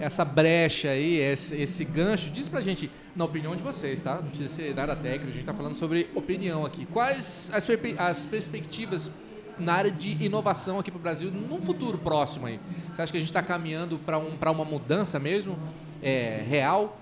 essa 0.00 0.24
brecha 0.24 0.90
aí, 0.90 1.14
esse, 1.14 1.56
esse 1.56 1.84
gancho, 1.84 2.28
diz 2.30 2.48
pra 2.48 2.60
gente, 2.60 2.90
na 3.14 3.24
opinião 3.24 3.54
de 3.54 3.62
vocês, 3.62 4.02
tá? 4.02 4.16
Não 4.16 4.30
precisa 4.30 4.48
ser 4.48 4.74
nada 4.74 4.96
técnico, 4.96 5.28
a 5.28 5.32
gente 5.32 5.44
tá 5.44 5.54
falando 5.54 5.76
sobre 5.76 6.10
opinião 6.12 6.66
aqui. 6.66 6.86
Quais 6.86 7.48
as, 7.54 7.64
as 7.98 8.26
perspectivas 8.26 9.12
na 9.58 9.74
área 9.74 9.90
de 9.90 10.22
inovação 10.22 10.78
aqui 10.78 10.90
para 10.90 10.98
o 10.98 11.02
Brasil 11.02 11.30
num 11.30 11.60
futuro 11.60 11.98
próximo 11.98 12.46
aí? 12.46 12.60
Você 12.92 13.02
acha 13.02 13.12
que 13.12 13.18
a 13.18 13.20
gente 13.20 13.28
está 13.28 13.42
caminhando 13.42 13.98
para 13.98 14.18
um, 14.18 14.36
uma 14.52 14.64
mudança 14.64 15.18
mesmo 15.18 15.58
é, 16.02 16.44
real? 16.48 16.98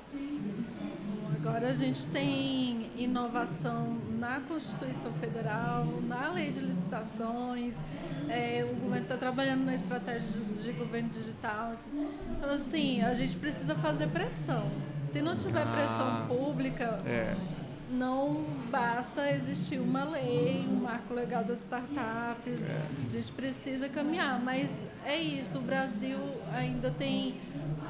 Agora 1.41 1.69
a 1.69 1.73
gente 1.73 2.07
tem 2.09 2.91
inovação 2.97 3.97
na 4.19 4.41
Constituição 4.41 5.13
Federal, 5.15 5.87
na 6.07 6.33
lei 6.33 6.51
de 6.51 6.61
licitações, 6.61 7.81
é, 8.29 8.67
o 8.69 8.75
governo 8.75 9.05
está 9.05 9.17
trabalhando 9.17 9.65
na 9.65 9.75
estratégia 9.75 10.43
de, 10.43 10.65
de, 10.65 10.73
governo 10.73 11.09
digital. 11.09 11.75
Então, 12.33 12.51
assim, 12.51 13.03
a 13.03 13.15
gente 13.15 13.37
precisa 13.37 13.75
fazer 13.77 14.09
pressão. 14.09 14.69
Se 15.05 15.23
não 15.23 15.37
tiver 15.37 15.63
ah, 15.63 15.73
pressão 15.73 16.27
pública, 16.27 17.01
é 17.07 17.35
não 17.91 18.45
basta 18.71 19.31
existir 19.33 19.79
uma 19.79 20.05
lei, 20.05 20.67
um 20.69 20.77
marco 20.77 21.15
legal 21.15 21.45
das 21.45 21.61
startups. 21.61 22.69
É. 22.69 22.87
A 23.07 23.11
gente 23.11 23.33
precisa 23.33 23.89
caminhar, 23.89 24.41
mas 24.43 24.85
é 25.05 25.17
isso. 25.17 25.59
O 25.59 25.63
Brasil 25.63 26.19
ainda 26.53 26.91
tem 26.91 27.37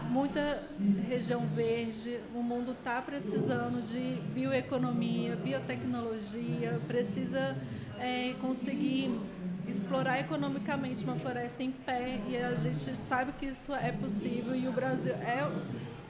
muita 0.09 0.63
região 1.09 1.47
verde. 1.47 2.19
O 2.35 2.43
mundo 2.43 2.73
está 2.73 3.01
precisando 3.03 3.83
de 3.83 4.21
bioeconomia, 4.33 5.37
biotecnologia. 5.37 6.81
Precisa 6.87 7.57
é, 7.99 8.35
conseguir 8.41 9.19
explorar 9.67 10.19
economicamente 10.19 11.05
uma 11.05 11.15
floresta 11.17 11.63
em 11.63 11.71
pé 11.71 12.21
e 12.27 12.37
a 12.37 12.55
gente 12.55 12.97
sabe 12.97 13.33
que 13.33 13.47
isso 13.47 13.75
é 13.75 13.93
possível 13.93 14.57
e 14.57 14.67
o 14.67 14.73
Brasil 14.73 15.13
é 15.13 15.47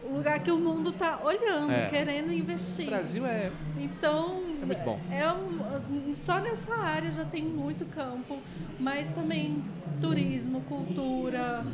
o 0.09 0.17
lugar 0.17 0.39
que 0.41 0.51
o 0.51 0.59
mundo 0.59 0.91
está 0.91 1.19
olhando, 1.23 1.71
é. 1.71 1.89
querendo 1.89 2.33
investir. 2.33 2.87
O 2.87 2.91
Brasil 2.91 3.27
é. 3.27 3.53
Então, 3.79 4.43
é 4.63 4.67
muito 4.67 4.85
bom. 4.85 4.99
É 5.11 5.31
um, 5.33 6.15
só 6.15 6.39
nessa 6.41 6.75
área 6.77 7.11
já 7.11 7.25
tem 7.25 7.43
muito 7.43 7.85
campo, 7.87 8.39
mas 8.79 9.11
também 9.11 9.63
turismo, 10.01 10.63
cultura. 10.63 11.65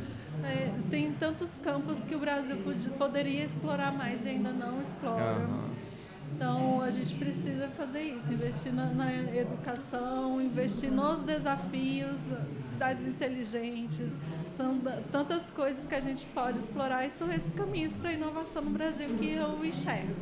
É, 0.43 0.71
tem 0.91 1.11
tantos 1.13 1.59
campos 1.59 2.05
que 2.05 2.15
o 2.15 2.19
Brasil 2.19 2.57
poderia 2.99 3.45
explorar 3.45 3.93
mais 3.93 4.25
e 4.27 4.31
ainda 4.31 4.51
não 4.51 4.81
explora. 4.81 5.39
Uhum. 5.39 5.74
Então, 6.37 6.81
a 6.81 6.91
gente 6.91 7.15
precisa 7.15 7.69
fazer 7.69 8.03
isso, 8.03 8.33
investir 8.33 8.73
na, 8.73 8.87
na, 8.87 9.15
educação, 9.15 10.43
investir 10.43 10.91
nos 10.91 11.23
desafios, 11.23 12.23
cidades 12.57 13.07
inteligentes. 13.07 14.19
São 14.51 14.81
tantas 15.13 15.49
coisas 15.51 15.87
que 15.87 15.95
a 15.95 16.01
gente 16.01 16.27
pode 16.27 16.59
explorar 16.59 17.07
e 17.07 17.11
são 17.11 17.31
esses 17.31 17.53
caminhos 17.53 17.97
para 17.97 18.11
a 18.11 18.15
inovação 18.15 18.63
no 18.63 18.71
Brasil 18.71 19.09
que 19.17 19.31
eu 19.31 19.65
enxergo. 19.65 20.13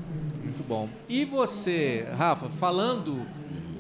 Muito 0.45 0.63
bom. 0.63 0.91
E 1.09 1.25
você, 1.25 2.07
Rafa, 2.15 2.51
falando 2.51 3.27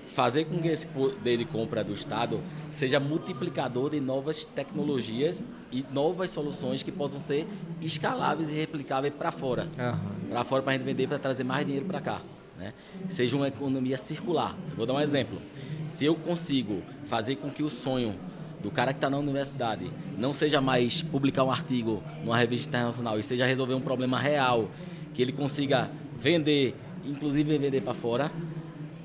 Fazer 0.08 0.44
com 0.44 0.60
que 0.60 0.68
esse 0.68 0.86
poder 0.86 1.36
de 1.36 1.44
compra 1.44 1.84
do 1.84 1.92
Estado 1.92 2.40
seja 2.70 2.98
multiplicador 2.98 3.90
de 3.90 4.00
novas 4.00 4.46
tecnologias 4.46 5.44
e 5.70 5.84
novas 5.92 6.30
soluções 6.30 6.82
que 6.82 6.92
possam 6.92 7.20
ser 7.20 7.46
escaláveis 7.82 8.50
e 8.50 8.54
replicáveis 8.54 9.12
para 9.12 9.30
fora. 9.30 9.64
Uhum. 9.64 10.28
Para 10.30 10.44
fora, 10.44 10.62
para 10.62 10.72
a 10.72 10.76
gente 10.76 10.86
vender, 10.86 11.06
para 11.06 11.18
trazer 11.18 11.44
mais 11.44 11.64
dinheiro 11.64 11.86
para 11.86 12.00
cá. 12.00 12.22
Né? 12.58 12.72
Seja 13.08 13.36
uma 13.36 13.48
economia 13.48 13.98
circular. 13.98 14.56
Eu 14.70 14.76
vou 14.76 14.86
dar 14.86 14.94
um 14.94 15.00
exemplo. 15.00 15.38
Se 15.86 16.04
eu 16.04 16.14
consigo 16.14 16.82
fazer 17.04 17.36
com 17.36 17.50
que 17.50 17.62
o 17.62 17.70
sonho 17.70 18.18
do 18.62 18.70
cara 18.70 18.92
que 18.92 18.98
está 18.98 19.08
na 19.08 19.18
universidade 19.18 19.90
não 20.16 20.32
seja 20.32 20.60
mais 20.60 21.02
publicar 21.02 21.44
um 21.44 21.50
artigo 21.50 22.02
numa 22.24 22.36
revista 22.36 22.68
internacional 22.68 23.18
e 23.18 23.22
seja 23.22 23.46
resolver 23.46 23.74
um 23.74 23.80
problema 23.80 24.18
real, 24.18 24.68
que 25.14 25.22
ele 25.22 25.32
consiga 25.32 25.90
vender, 26.18 26.74
inclusive 27.04 27.58
vender 27.58 27.80
para 27.82 27.94
fora, 27.94 28.32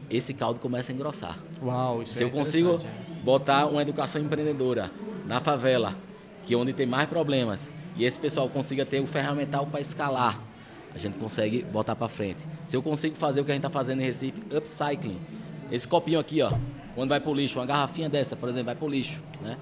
esse 0.10 0.34
caldo 0.34 0.60
começa 0.60 0.92
a 0.92 0.96
engrossar. 0.96 1.40
Uau, 1.62 2.02
isso 2.02 2.14
Se 2.14 2.24
é 2.24 2.26
eu 2.26 2.32
consigo 2.32 2.78
botar 3.24 3.66
uma 3.68 3.82
educação 3.82 4.22
empreendedora 4.22 4.92
na 5.26 5.40
favela, 5.40 5.96
que 6.46 6.54
é 6.54 6.58
onde 6.58 6.74
tem 6.74 6.86
mais 6.86 7.08
problemas, 7.08 7.72
e 7.96 8.04
esse 8.04 8.18
pessoal 8.18 8.50
consiga 8.50 8.86
ter 8.86 9.00
o 9.00 9.08
ferramental 9.08 9.66
para 9.68 9.80
escalar, 9.80 10.40
a 10.94 10.98
gente 10.98 11.18
consegue 11.18 11.64
botar 11.64 11.96
para 11.96 12.10
frente. 12.10 12.44
Se 12.66 12.76
eu 12.76 12.82
consigo 12.82 13.16
fazer 13.16 13.42
o 13.42 13.46
que 13.46 13.52
a 13.52 13.54
gente 13.54 13.66
está 13.66 13.70
fazendo 13.70 14.02
em 14.02 14.06
Recife, 14.06 14.42
upcycling, 14.56 15.20
esse 15.72 15.88
copinho 15.88 16.20
aqui, 16.20 16.42
ó, 16.42 16.52
quando 16.96 17.10
vai 17.10 17.20
para 17.20 17.30
o 17.30 17.34
lixo, 17.34 17.60
uma 17.60 17.66
garrafinha 17.66 18.10
dessa, 18.10 18.36
por 18.36 18.50
exemplo, 18.50 18.68
vai 18.68 18.76
para 18.76 18.86
o 18.86 18.90
lixo. 18.90 19.22
Né? 19.42 19.58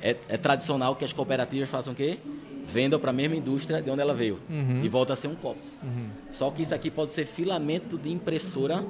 É, 0.00 0.16
é, 0.28 0.36
tradicional 0.36 0.94
que 0.94 1.04
as 1.04 1.12
cooperativas 1.12 1.68
façam 1.68 1.92
o 1.92 1.96
quê? 1.96 2.18
Vendam 2.66 2.98
para 2.98 3.10
a 3.10 3.12
mesma 3.12 3.36
indústria 3.36 3.80
de 3.80 3.90
onde 3.90 4.00
ela 4.00 4.14
veio. 4.14 4.40
Uhum. 4.48 4.84
E 4.84 4.88
volta 4.88 5.12
a 5.12 5.16
ser 5.16 5.28
um 5.28 5.34
copo. 5.34 5.60
Uhum. 5.82 6.08
Só 6.30 6.50
que 6.50 6.62
isso 6.62 6.74
aqui 6.74 6.90
pode 6.90 7.10
ser 7.10 7.26
filamento 7.26 7.96
de 7.96 8.10
impressora 8.10 8.84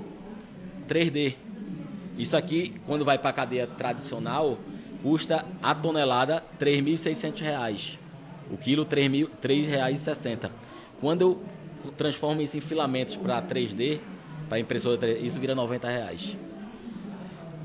3D. 0.89 1.35
Isso 2.17 2.37
aqui, 2.37 2.75
quando 2.87 3.05
vai 3.05 3.19
para 3.19 3.31
a 3.31 3.33
cadeia 3.33 3.67
tradicional, 3.67 4.59
custa 5.03 5.45
a 5.63 5.75
tonelada 5.75 6.43
R$ 6.59 6.81
3.600. 6.81 7.99
O 8.51 8.57
quilo 8.57 8.87
R$ 8.91 9.29
3,60. 9.43 10.51
Quando 11.01 11.21
eu 11.21 11.43
transformo 11.97 12.41
isso 12.41 12.57
em 12.57 12.61
filamentos 12.61 13.17
para 13.17 13.43
3D, 13.43 14.01
para 14.49 14.59
impressora 14.59 14.97
3D, 14.97 15.21
isso 15.23 15.39
vira 15.39 15.55
90 15.55 15.89
reais. 15.89 16.37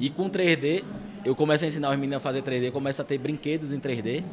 E 0.01 0.09
com 0.09 0.27
3D, 0.27 0.83
eu 1.23 1.35
começo 1.35 1.63
a 1.63 1.67
ensinar 1.67 1.91
os 1.91 1.95
meninos 1.95 2.17
a 2.17 2.19
fazer 2.19 2.41
3D, 2.41 2.71
começo 2.71 2.99
a 3.03 3.05
ter 3.05 3.19
brinquedos 3.19 3.71
em 3.71 3.79
3D. 3.79 4.23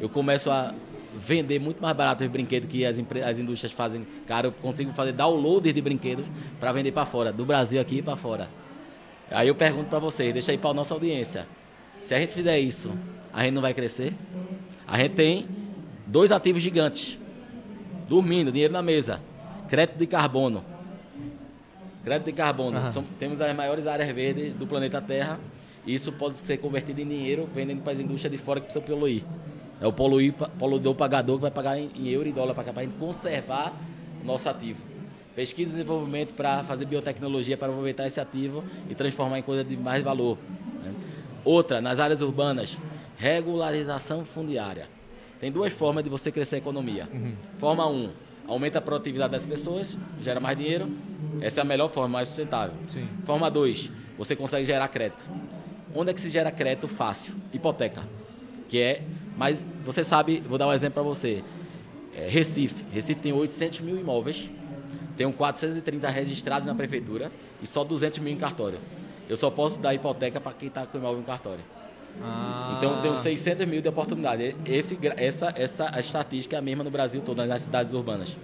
Eu 0.00 0.08
começo 0.08 0.50
a 0.50 0.74
vender 1.14 1.60
muito 1.60 1.80
mais 1.80 1.96
barato 1.96 2.24
os 2.24 2.30
brinquedos 2.30 2.68
que 2.68 2.84
as, 2.84 2.96
as 3.24 3.38
indústrias 3.38 3.70
fazem. 3.70 4.04
Cara, 4.26 4.48
eu 4.48 4.52
consigo 4.52 4.92
fazer 4.92 5.12
downloader 5.12 5.72
de 5.72 5.80
brinquedos 5.80 6.26
para 6.58 6.72
vender 6.72 6.90
para 6.90 7.06
fora, 7.06 7.32
do 7.32 7.46
Brasil 7.46 7.80
aqui 7.80 8.02
para 8.02 8.16
fora. 8.16 8.50
Aí 9.30 9.46
eu 9.46 9.54
pergunto 9.54 9.88
para 9.88 10.00
vocês, 10.00 10.32
deixa 10.32 10.50
aí 10.50 10.58
para 10.58 10.70
a 10.70 10.74
nossa 10.74 10.92
audiência. 10.92 11.46
Se 12.00 12.16
a 12.16 12.18
gente 12.18 12.32
fizer 12.32 12.58
isso, 12.58 12.90
a 13.32 13.44
gente 13.44 13.54
não 13.54 13.62
vai 13.62 13.72
crescer? 13.72 14.12
A 14.88 14.98
gente 14.98 15.14
tem 15.14 15.46
dois 16.04 16.32
ativos 16.32 16.60
gigantes, 16.60 17.16
dormindo, 18.08 18.50
dinheiro 18.50 18.72
na 18.72 18.82
mesa. 18.82 19.22
Crédito 19.68 19.98
de 19.98 20.06
carbono. 20.08 20.71
Crédito 22.04 22.26
de 22.26 22.32
carbono. 22.32 22.78
Uhum. 22.78 23.04
temos 23.18 23.40
as 23.40 23.54
maiores 23.54 23.86
áreas 23.86 24.10
verdes 24.14 24.54
do 24.54 24.66
planeta 24.66 25.00
Terra. 25.00 25.38
E 25.86 25.94
isso 25.94 26.12
pode 26.12 26.36
ser 26.36 26.58
convertido 26.58 27.00
em 27.00 27.08
dinheiro 27.08 27.48
vendendo 27.52 27.82
para 27.82 27.92
as 27.92 28.00
indústrias 28.00 28.30
de 28.30 28.38
fora 28.38 28.60
que 28.60 28.66
precisam 28.66 28.82
poluir. 28.82 29.24
É 29.80 29.86
o 29.86 29.92
poluir, 29.92 30.32
poluidor 30.58 30.94
pagador 30.94 31.36
que 31.36 31.42
vai 31.42 31.50
pagar 31.50 31.78
em, 31.78 31.90
em 31.96 32.08
euro 32.08 32.28
e 32.28 32.32
dólar 32.32 32.54
para 32.54 32.80
a 32.80 32.84
gente 32.84 32.94
conservar 32.94 33.74
o 34.22 34.26
nosso 34.26 34.48
ativo. 34.48 34.80
Pesquisa 35.34 35.70
e 35.70 35.72
desenvolvimento 35.72 36.34
para 36.34 36.62
fazer 36.62 36.84
biotecnologia 36.84 37.56
para 37.56 37.68
aproveitar 37.68 38.06
esse 38.06 38.20
ativo 38.20 38.62
e 38.88 38.94
transformar 38.94 39.38
em 39.38 39.42
coisa 39.42 39.64
de 39.64 39.76
mais 39.76 40.02
valor. 40.02 40.38
Né? 40.84 40.94
Outra, 41.44 41.80
nas 41.80 41.98
áreas 41.98 42.20
urbanas, 42.20 42.78
regularização 43.16 44.24
fundiária. 44.24 44.88
Tem 45.40 45.50
duas 45.50 45.72
formas 45.72 46.04
de 46.04 46.10
você 46.10 46.30
crescer 46.30 46.56
a 46.56 46.58
economia. 46.58 47.08
Uhum. 47.12 47.34
Forma 47.58 47.88
1, 47.88 47.92
um, 47.92 48.10
aumenta 48.46 48.78
a 48.78 48.82
produtividade 48.82 49.32
das 49.32 49.46
pessoas, 49.46 49.96
gera 50.20 50.40
mais 50.40 50.56
dinheiro, 50.56 50.88
essa 51.40 51.60
é 51.60 51.62
a 51.62 51.64
melhor 51.64 51.90
forma, 51.90 52.08
mais 52.08 52.28
sustentável. 52.28 52.74
Sim. 52.88 53.08
Forma 53.24 53.50
2, 53.50 53.90
você 54.18 54.36
consegue 54.36 54.64
gerar 54.64 54.88
crédito. 54.88 55.24
Onde 55.94 56.10
é 56.10 56.14
que 56.14 56.20
se 56.20 56.30
gera 56.30 56.50
crédito 56.50 56.88
fácil? 56.88 57.34
Hipoteca. 57.52 58.02
Que 58.68 58.80
é, 58.80 59.02
mas 59.36 59.66
você 59.84 60.02
sabe, 60.02 60.42
vou 60.48 60.58
dar 60.58 60.68
um 60.68 60.72
exemplo 60.72 60.94
para 60.94 61.02
você. 61.02 61.42
É, 62.14 62.28
Recife. 62.28 62.84
Recife 62.92 63.20
tem 63.20 63.32
800 63.32 63.80
mil 63.80 63.98
imóveis, 63.98 64.50
tem 65.16 65.30
430 65.30 66.08
registrados 66.08 66.66
na 66.66 66.74
prefeitura 66.74 67.30
e 67.62 67.66
só 67.66 67.84
200 67.84 68.18
mil 68.20 68.32
em 68.32 68.36
cartório. 68.36 68.78
Eu 69.28 69.36
só 69.36 69.50
posso 69.50 69.80
dar 69.80 69.94
hipoteca 69.94 70.40
para 70.40 70.52
quem 70.52 70.68
está 70.68 70.86
com 70.86 70.98
imóvel 70.98 71.20
em 71.20 71.24
cartório. 71.24 71.64
Ah. 72.20 72.74
Então 72.76 73.00
tenho 73.00 73.14
600 73.14 73.66
mil 73.66 73.80
de 73.80 73.88
oportunidade. 73.88 74.56
Esse, 74.64 74.98
essa, 75.16 75.52
essa 75.56 75.94
a 75.94 76.00
estatística 76.00 76.56
é 76.56 76.58
a 76.58 76.62
mesma 76.62 76.82
no 76.82 76.90
Brasil 76.90 77.20
todo, 77.22 77.44
nas 77.44 77.62
cidades 77.62 77.92
urbanas. 77.92 78.36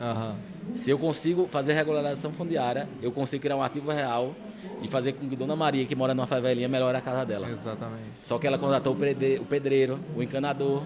Se 0.73 0.91
eu 0.91 0.99
consigo 0.99 1.49
fazer 1.51 1.73
regularização 1.73 2.33
fundiária, 2.33 2.89
eu 3.03 3.11
consigo 3.11 3.43
criar 3.43 3.57
um 3.57 3.63
ativo 3.63 3.91
real 3.91 4.35
e 4.83 4.89
fazer 4.89 5.13
com 5.13 5.29
que 5.29 5.35
Dona 5.35 5.57
Maria, 5.57 5.85
que 5.87 5.95
mora 5.95 6.15
numa 6.15 6.27
favelinha, 6.27 6.69
melhore 6.69 6.97
a 6.97 7.01
casa 7.01 7.25
dela. 7.25 7.49
Exatamente. 7.49 8.19
Só 8.23 8.39
que 8.39 8.47
ela 8.47 8.59
contratou 8.59 8.95
o 8.95 9.45
pedreiro, 9.45 9.99
o 10.17 10.23
encanador, 10.23 10.85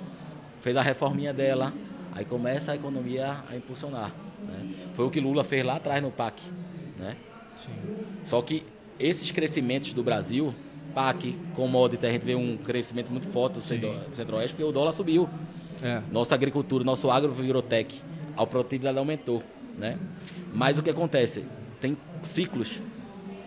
fez 0.60 0.76
a 0.76 0.82
reforminha 0.82 1.32
dela, 1.32 1.72
aí 2.12 2.24
começa 2.24 2.72
a 2.72 2.76
economia 2.76 3.44
a 3.48 3.56
impulsionar. 3.56 4.14
Né? 4.46 4.74
Foi 4.94 5.04
o 5.04 5.10
que 5.10 5.20
Lula 5.20 5.44
fez 5.44 5.64
lá 5.64 5.76
atrás 5.76 6.02
no 6.02 6.10
PAC. 6.10 6.40
Né? 6.98 7.16
Sim. 7.56 7.72
Só 8.22 8.40
que 8.40 8.64
esses 8.98 9.30
crescimentos 9.30 9.92
do 9.92 10.02
Brasil, 10.02 10.54
PAC, 10.94 11.36
commodity, 11.54 12.06
a 12.06 12.10
gente 12.10 12.24
vê 12.24 12.34
um 12.34 12.56
crescimento 12.56 13.10
muito 13.10 13.28
forte 13.28 13.54
do 13.54 13.60
centro-oeste, 13.62 14.54
porque 14.54 14.64
o 14.64 14.72
dólar 14.72 14.92
subiu. 14.92 15.28
É. 15.82 16.00
Nossa 16.12 16.34
agricultura, 16.34 16.84
nosso 16.84 17.10
agro 17.10 17.32
virou 17.32 17.60
tech, 17.60 18.00
a 18.36 18.46
produtividade 18.46 18.96
aumentou 18.98 19.42
né? 19.76 19.98
Mas 20.52 20.78
o 20.78 20.82
que 20.82 20.90
acontece? 20.90 21.44
Tem 21.80 21.96
ciclos. 22.22 22.82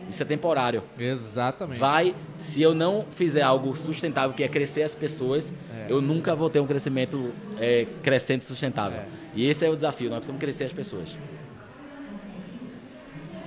Isso 0.10 0.22
é 0.22 0.26
temporário. 0.26 0.84
Exatamente. 1.00 1.80
Vai, 1.80 2.16
se 2.38 2.62
eu 2.62 2.76
não 2.76 3.06
fizer 3.12 3.42
algo 3.42 3.76
sustentável, 3.76 4.36
que 4.36 4.44
é 4.44 4.48
crescer 4.48 4.84
as 4.84 4.94
pessoas, 4.94 5.54
é. 5.74 5.88
eu 5.90 6.02
nunca 6.02 6.36
vou 6.36 6.50
ter 6.50 6.60
um 6.60 6.68
crescimento 6.68 7.34
é, 7.58 7.88
crescente 8.04 8.46
sustentável. 8.46 9.00
É. 9.00 9.08
E 9.34 9.48
esse 9.48 9.66
é 9.66 9.70
o 9.70 9.76
desafio, 9.76 10.10
nós 10.10 10.18
precisamos 10.18 10.40
crescer 10.40 10.66
as 10.66 10.74
pessoas. 10.74 11.18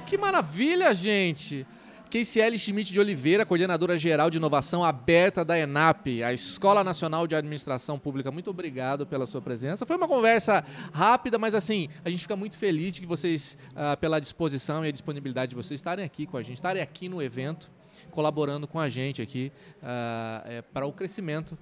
Que 0.06 0.18
maravilha, 0.18 0.92
gente! 0.92 1.66
Keiciele 2.08 2.58
Schmidt 2.58 2.90
de 2.90 2.98
Oliveira, 2.98 3.44
coordenadora 3.44 3.98
geral 3.98 4.30
de 4.30 4.38
inovação 4.38 4.82
aberta 4.82 5.44
da 5.44 5.58
ENAP, 5.58 6.22
a 6.22 6.32
Escola 6.32 6.82
Nacional 6.82 7.26
de 7.26 7.34
Administração 7.34 7.98
Pública. 7.98 8.30
Muito 8.30 8.48
obrigado 8.48 9.06
pela 9.06 9.26
sua 9.26 9.42
presença. 9.42 9.84
Foi 9.84 9.94
uma 9.94 10.08
conversa 10.08 10.64
rápida, 10.90 11.38
mas 11.38 11.54
assim, 11.54 11.88
a 12.02 12.08
gente 12.08 12.22
fica 12.22 12.34
muito 12.34 12.56
feliz 12.56 12.94
de 12.94 13.02
que 13.02 13.06
vocês, 13.06 13.58
uh, 13.72 13.94
pela 13.98 14.18
disposição 14.20 14.86
e 14.86 14.88
a 14.88 14.90
disponibilidade 14.90 15.50
de 15.50 15.56
vocês 15.56 15.78
estarem 15.78 16.02
aqui 16.02 16.26
com 16.26 16.38
a 16.38 16.42
gente, 16.42 16.56
estarem 16.56 16.82
aqui 16.82 17.10
no 17.10 17.22
evento, 17.22 17.70
colaborando 18.10 18.66
com 18.66 18.80
a 18.80 18.88
gente 18.88 19.20
aqui 19.20 19.52
uh, 19.82 20.48
é, 20.48 20.62
para 20.62 20.86
o 20.86 20.92
crescimento 20.92 21.58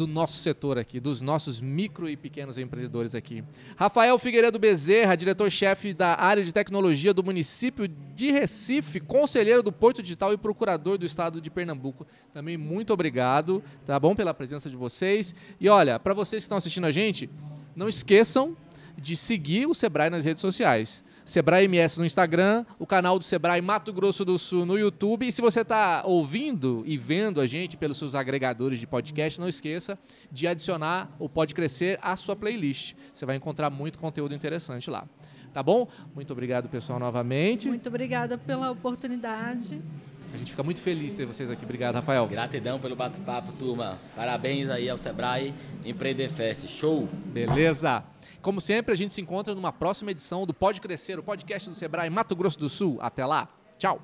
do 0.00 0.06
nosso 0.06 0.38
setor 0.38 0.78
aqui, 0.78 0.98
dos 0.98 1.20
nossos 1.20 1.60
micro 1.60 2.08
e 2.08 2.16
pequenos 2.16 2.56
empreendedores 2.56 3.14
aqui. 3.14 3.44
Rafael 3.76 4.18
Figueiredo 4.18 4.58
Bezerra, 4.58 5.14
diretor-chefe 5.14 5.92
da 5.92 6.18
área 6.18 6.42
de 6.42 6.52
tecnologia 6.52 7.12
do 7.12 7.22
município 7.22 7.86
de 7.86 8.30
Recife, 8.30 8.98
conselheiro 8.98 9.62
do 9.62 9.70
Porto 9.70 10.02
Digital 10.02 10.32
e 10.32 10.38
procurador 10.38 10.96
do 10.96 11.04
estado 11.04 11.38
de 11.38 11.50
Pernambuco. 11.50 12.06
Também 12.32 12.56
muito 12.56 12.94
obrigado, 12.94 13.62
tá 13.84 14.00
bom, 14.00 14.14
pela 14.14 14.32
presença 14.32 14.70
de 14.70 14.76
vocês. 14.76 15.34
E 15.60 15.68
olha, 15.68 16.00
para 16.00 16.14
vocês 16.14 16.42
que 16.42 16.44
estão 16.44 16.56
assistindo 16.56 16.86
a 16.86 16.90
gente, 16.90 17.28
não 17.76 17.88
esqueçam 17.88 18.56
de 18.96 19.16
seguir 19.16 19.66
o 19.66 19.74
Sebrae 19.74 20.08
nas 20.08 20.24
redes 20.24 20.40
sociais. 20.40 21.04
Sebrae 21.30 21.66
MS 21.66 21.96
no 21.96 22.04
Instagram, 22.04 22.66
o 22.76 22.84
canal 22.84 23.16
do 23.16 23.24
Sebrae 23.24 23.62
Mato 23.62 23.92
Grosso 23.92 24.24
do 24.24 24.36
Sul 24.36 24.66
no 24.66 24.76
YouTube. 24.76 25.28
E 25.28 25.30
se 25.30 25.40
você 25.40 25.60
está 25.60 26.02
ouvindo 26.04 26.82
e 26.84 26.98
vendo 26.98 27.40
a 27.40 27.46
gente 27.46 27.76
pelos 27.76 27.98
seus 27.98 28.16
agregadores 28.16 28.80
de 28.80 28.86
podcast, 28.88 29.38
não 29.38 29.46
esqueça 29.46 29.96
de 30.32 30.48
adicionar 30.48 31.08
o 31.20 31.28
Pode 31.28 31.54
Crescer 31.54 32.00
à 32.02 32.16
sua 32.16 32.34
playlist. 32.34 32.94
Você 33.12 33.24
vai 33.24 33.36
encontrar 33.36 33.70
muito 33.70 33.96
conteúdo 33.96 34.34
interessante 34.34 34.90
lá. 34.90 35.06
Tá 35.54 35.62
bom? 35.62 35.86
Muito 36.16 36.32
obrigado, 36.32 36.68
pessoal, 36.68 36.98
novamente. 36.98 37.68
Muito 37.68 37.88
obrigada 37.88 38.36
pela 38.36 38.68
oportunidade. 38.72 39.80
A 40.34 40.36
gente 40.36 40.50
fica 40.50 40.64
muito 40.64 40.80
feliz 40.80 41.12
de 41.12 41.18
ter 41.18 41.26
vocês 41.26 41.48
aqui. 41.48 41.64
Obrigado, 41.64 41.94
Rafael. 41.94 42.26
Gratidão 42.26 42.80
pelo 42.80 42.96
bate-papo, 42.96 43.52
turma. 43.52 44.00
Parabéns 44.16 44.68
aí 44.68 44.90
ao 44.90 44.96
Sebrae 44.96 45.54
Empreender 45.84 46.28
Fest. 46.28 46.66
Show! 46.66 47.08
Beleza! 47.26 48.02
Como 48.42 48.60
sempre, 48.60 48.92
a 48.92 48.96
gente 48.96 49.14
se 49.14 49.20
encontra 49.20 49.54
numa 49.54 49.72
próxima 49.72 50.10
edição 50.10 50.46
do 50.46 50.54
Pode 50.54 50.80
Crescer, 50.80 51.18
o 51.18 51.22
podcast 51.22 51.68
do 51.68 51.74
Sebrae 51.74 52.10
Mato 52.10 52.34
Grosso 52.34 52.58
do 52.58 52.68
Sul. 52.68 52.98
Até 53.00 53.24
lá. 53.24 53.48
Tchau. 53.78 54.00